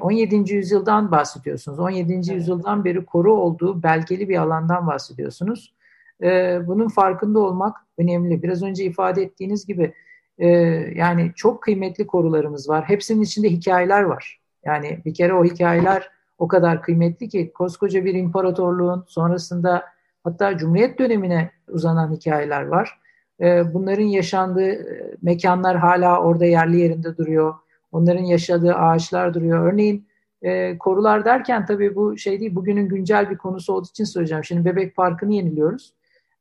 17. 0.00 0.54
yüzyıldan 0.54 1.10
bahsediyorsunuz. 1.10 1.78
17. 1.78 2.12
Evet. 2.12 2.28
yüzyıldan 2.28 2.84
beri 2.84 3.04
koru 3.04 3.34
olduğu 3.34 3.82
belgeli 3.82 4.28
bir 4.28 4.36
alandan 4.36 4.86
bahsediyorsunuz. 4.86 5.75
Ee, 6.22 6.60
bunun 6.66 6.88
farkında 6.88 7.38
olmak 7.38 7.76
önemli. 7.98 8.42
Biraz 8.42 8.62
önce 8.62 8.84
ifade 8.84 9.22
ettiğiniz 9.22 9.66
gibi 9.66 9.92
e, 10.38 10.48
yani 10.94 11.32
çok 11.36 11.62
kıymetli 11.62 12.06
korularımız 12.06 12.68
var. 12.68 12.84
Hepsinin 12.84 13.22
içinde 13.22 13.48
hikayeler 13.48 14.02
var. 14.02 14.40
Yani 14.64 14.98
bir 15.04 15.14
kere 15.14 15.34
o 15.34 15.44
hikayeler 15.44 16.10
o 16.38 16.48
kadar 16.48 16.82
kıymetli 16.82 17.28
ki 17.28 17.52
koskoca 17.54 18.04
bir 18.04 18.14
imparatorluğun 18.14 19.04
sonrasında 19.08 19.84
hatta 20.24 20.56
Cumhuriyet 20.56 20.98
dönemine 20.98 21.50
uzanan 21.68 22.12
hikayeler 22.12 22.66
var. 22.66 23.00
Ee, 23.40 23.74
bunların 23.74 24.04
yaşandığı 24.04 24.70
e, 24.70 25.14
mekanlar 25.22 25.76
hala 25.76 26.20
orada 26.22 26.44
yerli 26.44 26.80
yerinde 26.80 27.16
duruyor. 27.16 27.54
Onların 27.92 28.24
yaşadığı 28.24 28.74
ağaçlar 28.74 29.34
duruyor. 29.34 29.72
Örneğin 29.72 30.06
e, 30.42 30.78
korular 30.78 31.24
derken 31.24 31.66
tabii 31.66 31.94
bu 31.94 32.18
şey 32.18 32.40
değil, 32.40 32.54
bugünün 32.54 32.88
güncel 32.88 33.30
bir 33.30 33.36
konusu 33.36 33.72
olduğu 33.72 33.88
için 33.88 34.04
söyleyeceğim. 34.04 34.44
Şimdi 34.44 34.64
Bebek 34.64 34.96
Parkı'nı 34.96 35.34
yeniliyoruz. 35.34 35.92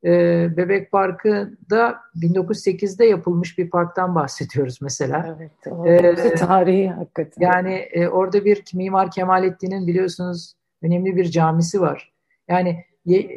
E, 0.05 0.11
Bebek 0.57 0.91
Parkı'da 0.91 1.95
1908'de 2.15 3.05
yapılmış 3.05 3.57
bir 3.57 3.69
parktan 3.69 4.15
bahsediyoruz 4.15 4.81
mesela. 4.81 5.37
Evet, 5.37 6.21
ee, 6.25 6.35
tarihi 6.35 6.89
hakikaten. 6.89 7.41
Yani 7.41 7.73
e, 7.73 8.07
orada 8.07 8.45
bir 8.45 8.63
Mimar 8.73 9.11
Kemalettin'in 9.11 9.87
biliyorsunuz 9.87 10.53
önemli 10.81 11.15
bir 11.15 11.25
camisi 11.25 11.81
var. 11.81 12.13
Yani 12.47 12.85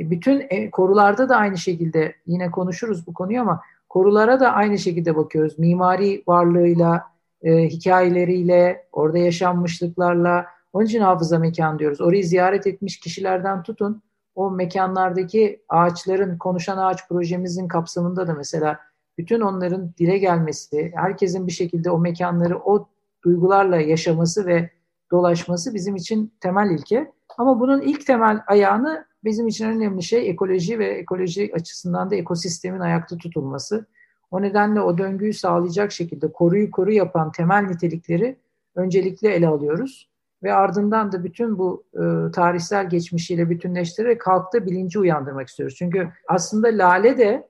bütün 0.01 0.47
e, 0.51 0.71
korularda 0.71 1.29
da 1.29 1.37
aynı 1.37 1.59
şekilde 1.59 2.15
yine 2.27 2.51
konuşuruz 2.51 3.07
bu 3.07 3.15
konuyu 3.15 3.41
ama 3.41 3.61
korulara 3.89 4.41
da 4.41 4.53
aynı 4.53 4.79
şekilde 4.79 5.17
bakıyoruz. 5.17 5.59
Mimari 5.59 6.23
varlığıyla, 6.27 7.03
e, 7.43 7.69
hikayeleriyle, 7.69 8.87
orada 8.93 9.19
yaşanmışlıklarla. 9.19 10.47
Onun 10.73 10.87
için 10.87 11.01
hafıza 11.01 11.39
mekan 11.39 11.79
diyoruz. 11.79 12.01
Orayı 12.01 12.25
ziyaret 12.25 12.67
etmiş 12.67 13.01
kişilerden 13.01 13.63
tutun 13.63 14.03
o 14.39 14.51
mekanlardaki 14.51 15.63
ağaçların, 15.69 16.39
konuşan 16.39 16.79
ağaç 16.79 17.09
projemizin 17.09 17.69
kapsamında 17.69 18.27
da 18.27 18.35
mesela 18.35 18.79
bütün 19.19 19.41
onların 19.41 19.95
dile 19.99 20.19
gelmesi, 20.19 20.93
herkesin 20.95 21.47
bir 21.47 21.53
şekilde 21.53 21.91
o 21.91 21.99
mekanları 21.99 22.59
o 22.59 22.89
duygularla 23.25 23.77
yaşaması 23.77 24.47
ve 24.47 24.71
dolaşması 25.11 25.75
bizim 25.75 25.97
için 25.97 26.33
temel 26.41 26.71
ilke. 26.71 27.13
Ama 27.39 27.61
bunun 27.61 27.81
ilk 27.81 28.07
temel 28.07 28.41
ayağını 28.47 29.07
bizim 29.25 29.47
için 29.47 29.67
önemli 29.67 30.03
şey 30.03 30.31
ekoloji 30.31 30.79
ve 30.79 30.87
ekoloji 30.87 31.51
açısından 31.55 32.11
da 32.11 32.15
ekosistemin 32.15 32.81
ayakta 32.81 33.17
tutulması. 33.17 33.87
O 34.31 34.43
nedenle 34.43 34.81
o 34.81 34.99
döngüyü 34.99 35.33
sağlayacak 35.33 35.93
şekilde 35.93 36.33
koruyu 36.33 36.71
koru 36.71 36.93
yapan 36.93 37.33
temel 37.33 37.67
nitelikleri 37.67 38.37
öncelikle 38.75 39.35
ele 39.35 39.49
alıyoruz. 39.49 40.08
Ve 40.43 40.55
ardından 40.55 41.13
da 41.13 41.25
bütün 41.25 41.59
bu 41.59 41.85
e, 41.95 42.31
tarihsel 42.33 42.89
geçmişiyle 42.89 43.51
bütünleştirerek 43.51 44.27
halkta 44.27 44.67
bilinci 44.67 44.99
uyandırmak 44.99 45.49
istiyoruz. 45.49 45.77
Çünkü 45.77 46.09
aslında 46.29 46.69
lale 46.69 47.19
de, 47.19 47.49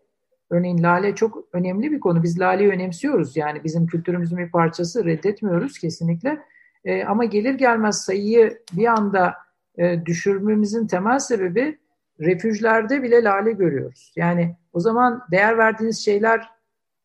örneğin 0.51 0.83
lale 0.83 1.15
çok 1.15 1.45
önemli 1.53 1.93
bir 1.93 2.01
konu. 2.01 2.23
Biz 2.23 2.41
laleyi 2.41 2.71
önemsiyoruz. 2.71 3.37
Yani 3.37 3.65
bizim 3.65 3.87
kültürümüzün 3.87 4.39
bir 4.39 4.51
parçası 4.51 5.05
reddetmiyoruz 5.05 5.79
kesinlikle. 5.79 6.39
E, 6.85 7.05
ama 7.05 7.25
gelir 7.25 7.55
gelmez 7.55 7.97
sayıyı 7.97 8.59
bir 8.73 8.87
anda 8.87 9.35
e, 9.79 10.07
düşürmemizin 10.07 10.87
temel 10.87 11.19
sebebi 11.19 11.79
refüjlerde 12.21 13.03
bile 13.03 13.25
lale 13.25 13.53
görüyoruz. 13.53 14.13
Yani 14.17 14.57
o 14.73 14.81
zaman 14.81 15.23
değer 15.31 15.59
verdiğiniz 15.59 16.05
şeyler 16.05 16.49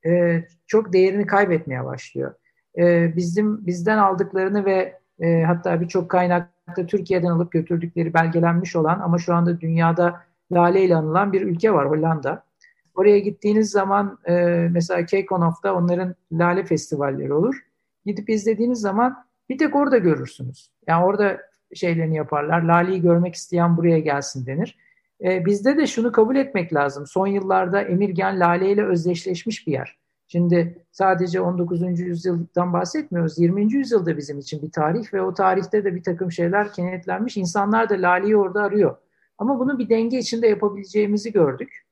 e, 0.06 0.44
çok 0.68 0.94
değerini 0.94 1.26
kaybetmeye 1.26 1.86
başlıyor. 1.86 2.34
E, 2.78 3.16
bizim 3.16 3.66
bizden 3.66 3.98
aldıklarını 3.98 4.66
ve 4.66 5.03
e, 5.20 5.44
hatta 5.44 5.82
birçok 5.82 6.10
kaynakta 6.10 6.86
Türkiye'den 6.86 7.30
alıp 7.30 7.52
götürdükleri 7.52 8.14
belgelenmiş 8.14 8.76
olan 8.76 9.00
ama 9.00 9.18
şu 9.18 9.36
anda 9.36 9.62
dünyada 9.62 10.22
lale 10.52 10.84
ile 10.84 10.96
anılan 10.96 11.34
bir 11.34 11.42
ülke 11.42 11.74
var 11.74 11.90
Hollanda. 11.90 12.44
Oraya 12.96 13.20
gittiğiniz 13.20 13.72
zaman 13.72 14.20
e, 14.28 14.34
mesela 14.72 15.06
Keykonof'ta 15.06 15.74
onların 15.74 16.16
lale 16.32 16.64
festivalleri 16.64 17.34
olur. 17.34 17.56
Gidip 18.06 18.30
izlediğiniz 18.30 18.82
zaman 18.82 19.26
bir 19.50 19.58
tek 19.58 19.76
orada 19.76 19.98
görürsünüz. 19.98 20.72
Yani 20.88 21.06
orada 21.06 21.42
şeylerini 21.74 22.16
yaparlar. 22.16 22.62
Lale'yi 22.62 23.02
görmek 23.02 23.36
isteyen 23.36 23.78
buraya 23.78 24.00
gelsin 24.00 24.46
denir. 24.46 24.78
E, 25.24 25.46
bizde 25.46 25.78
de 25.78 25.88
şunu 25.88 26.12
kabul 26.12 26.36
etmek 26.36 26.74
lazım. 26.74 27.08
Son 27.08 27.28
yıllarda 27.28 27.82
Emirgen 27.82 28.40
Lale 28.40 28.72
ile 28.72 28.86
özdeşleşmiş 28.86 29.68
bir 29.68 29.72
yer. 29.72 29.98
Şimdi 30.34 30.86
sadece 30.92 31.42
19. 31.42 32.00
yüzyıldan 32.00 32.74
bahsetmiyoruz. 32.74 33.40
20. 33.40 33.74
yüzyılda 33.74 34.18
bizim 34.18 34.40
için 34.40 34.62
bir 34.62 34.72
tarih 34.72 35.14
ve 35.14 35.22
o 35.22 35.34
tarihte 35.34 35.84
de 35.84 35.96
bir 35.96 36.04
takım 36.04 36.32
şeyler 36.32 36.74
kenetlenmiş. 36.74 37.38
İnsanlar 37.38 37.90
da 37.90 37.94
Lale'yi 37.94 38.38
orada 38.38 38.64
arıyor. 38.64 38.98
Ama 39.38 39.60
bunu 39.60 39.80
bir 39.80 39.90
denge 39.90 40.18
içinde 40.18 40.48
yapabileceğimizi 40.48 41.32
gördük. 41.32 41.86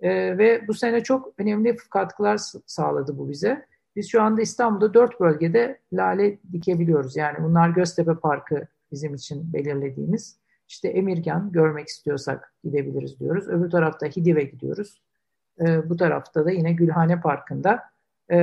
Ee, 0.00 0.38
ve 0.38 0.68
bu 0.68 0.74
sene 0.74 1.02
çok 1.02 1.32
önemli 1.38 1.76
katkılar 1.90 2.40
sağladı 2.66 3.18
bu 3.18 3.28
bize. 3.28 3.66
Biz 3.96 4.10
şu 4.10 4.22
anda 4.22 4.42
İstanbul'da 4.42 4.94
dört 4.94 5.20
bölgede 5.20 5.80
lale 5.92 6.38
dikebiliyoruz. 6.52 7.16
Yani 7.16 7.38
bunlar 7.44 7.68
Göztepe 7.68 8.14
Parkı 8.14 8.66
bizim 8.92 9.14
için 9.14 9.52
belirlediğimiz. 9.52 10.38
İşte 10.68 10.88
Emirgan 10.88 11.52
görmek 11.52 11.88
istiyorsak 11.88 12.54
gidebiliriz 12.64 13.20
diyoruz. 13.20 13.48
Öbür 13.48 13.70
tarafta 13.70 14.06
Hidive 14.06 14.42
gidiyoruz. 14.42 15.02
E, 15.60 15.88
bu 15.88 15.96
tarafta 15.96 16.44
da 16.44 16.50
yine 16.50 16.72
Gülhane 16.72 17.20
Parkı'nda 17.20 17.82
e, 18.28 18.38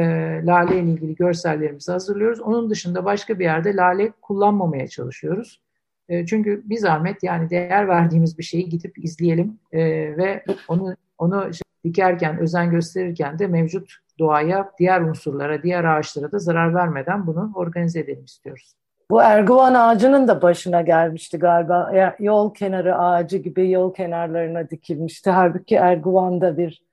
lale 0.45 0.79
ile 0.79 0.91
ilgili 0.91 1.15
görsellerimizi 1.15 1.91
hazırlıyoruz. 1.91 2.39
Onun 2.39 2.69
dışında 2.69 3.05
başka 3.05 3.39
bir 3.39 3.43
yerde 3.43 3.75
lale 3.75 4.11
kullanmamaya 4.21 4.87
çalışıyoruz. 4.87 5.61
E, 6.09 6.25
çünkü 6.25 6.61
bir 6.65 6.77
zahmet 6.77 7.23
yani 7.23 7.49
değer 7.49 7.87
verdiğimiz 7.87 8.37
bir 8.37 8.43
şeyi 8.43 8.69
gidip 8.69 9.05
izleyelim 9.05 9.59
e, 9.71 9.79
ve 10.17 10.43
onu 10.67 10.95
onu 11.17 11.49
dikerken, 11.83 12.39
özen 12.39 12.71
gösterirken 12.71 13.39
de 13.39 13.47
mevcut 13.47 13.95
doğaya, 14.19 14.71
diğer 14.79 15.01
unsurlara, 15.01 15.63
diğer 15.63 15.83
ağaçlara 15.83 16.31
da 16.31 16.39
zarar 16.39 16.73
vermeden 16.73 17.27
bunu 17.27 17.51
organize 17.55 17.99
edelim 17.99 18.25
istiyoruz. 18.25 18.75
Bu 19.11 19.21
erguvan 19.21 19.73
ağacının 19.73 20.27
da 20.27 20.41
başına 20.41 20.81
gelmişti 20.81 21.39
galiba. 21.39 22.13
Yol 22.19 22.53
kenarı 22.53 22.97
ağacı 22.97 23.37
gibi 23.37 23.71
yol 23.71 23.93
kenarlarına 23.93 24.69
dikilmişti. 24.69 25.29
Halbuki 25.29 25.75
erguvan 25.75 26.41
da 26.41 26.57
bir 26.57 26.83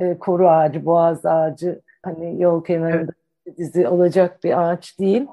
e, 0.00 0.18
koru 0.18 0.48
ağacı, 0.48 0.86
boğaz 0.86 1.26
ağacı 1.26 1.80
hani 2.02 2.42
yol 2.42 2.64
kenarında 2.64 3.12
evet. 3.46 3.58
dizi 3.58 3.88
olacak 3.88 4.44
bir 4.44 4.62
ağaç 4.62 4.98
değil. 4.98 5.26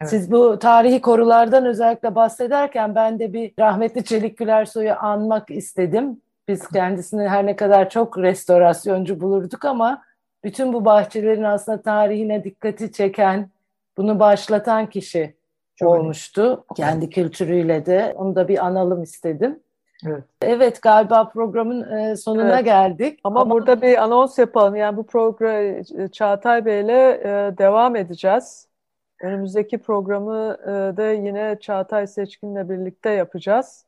Evet. 0.00 0.10
Siz 0.10 0.32
bu 0.32 0.58
tarihi 0.58 1.00
korulardan 1.00 1.66
özellikle 1.66 2.14
bahsederken 2.14 2.94
ben 2.94 3.18
de 3.18 3.32
bir 3.32 3.52
rahmetli 3.58 4.04
Çelik 4.04 4.38
Gülersoy'u 4.38 4.94
anmak 5.00 5.50
istedim. 5.50 6.20
Biz 6.48 6.68
kendisini 6.68 7.28
her 7.28 7.46
ne 7.46 7.56
kadar 7.56 7.90
çok 7.90 8.18
restorasyoncu 8.18 9.20
bulurduk 9.20 9.64
ama 9.64 10.02
bütün 10.44 10.72
bu 10.72 10.84
bahçelerin 10.84 11.42
aslında 11.42 11.82
tarihine 11.82 12.44
dikkati 12.44 12.92
çeken, 12.92 13.50
bunu 13.96 14.20
başlatan 14.20 14.90
kişi 14.90 15.34
çok 15.76 15.88
olmuştu. 15.88 16.42
Önemli. 16.42 16.64
Kendi 16.76 17.10
kültürüyle 17.10 17.86
de 17.86 18.14
onu 18.16 18.34
da 18.34 18.48
bir 18.48 18.66
analım 18.66 19.02
istedim. 19.02 19.60
Evet. 20.06 20.24
Evet 20.42 20.82
galiba 20.82 21.28
programın 21.28 21.90
e, 21.98 22.16
sonuna 22.16 22.54
Evet. 22.54 22.64
geldik. 22.64 23.20
Ama, 23.24 23.50
burada 23.50 23.82
bir 23.82 24.02
anons 24.02 24.38
yapalım. 24.38 24.76
Yani 24.76 24.96
bu 24.96 25.06
program 25.06 25.82
Çağatay 26.08 26.64
Bey'le 26.64 26.88
e, 26.88 27.58
devam 27.58 27.96
edeceğiz. 27.96 28.68
Önümüzdeki 29.22 29.78
programı 29.78 30.56
e, 30.62 30.96
da 30.96 31.06
yine 31.12 31.56
Çağatay 31.60 32.06
Seçkin'le 32.06 32.68
birlikte 32.70 33.10
yapacağız. 33.10 33.86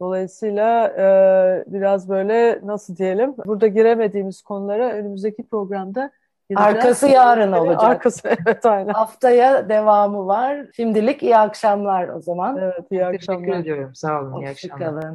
Dolayısıyla 0.00 0.88
e, 0.88 1.64
biraz 1.66 2.08
böyle 2.08 2.60
nasıl 2.62 2.96
diyelim 2.96 3.34
burada 3.46 3.66
giremediğimiz 3.66 4.42
konulara 4.42 4.92
önümüzdeki 4.92 5.46
programda 5.48 6.10
gireceğiz. 6.50 6.76
Arkası 6.76 7.08
yarın 7.08 7.52
olacak. 7.52 7.84
Arkası 7.84 8.28
evet 8.46 8.66
aynen. 8.66 8.92
Haftaya 8.92 9.68
devamı 9.68 10.26
var. 10.26 10.66
Şimdilik 10.76 11.22
iyi 11.22 11.36
akşamlar 11.36 12.08
o 12.08 12.20
zaman. 12.20 12.56
Evet 12.58 12.86
iyi 12.90 13.00
Teşekkür 13.00 13.14
akşamlar. 13.14 13.60
ediyorum. 13.60 13.94
Sağ 13.94 14.20
olun. 14.20 14.40
İyi 14.40 14.48
akşamlar. 14.48 15.14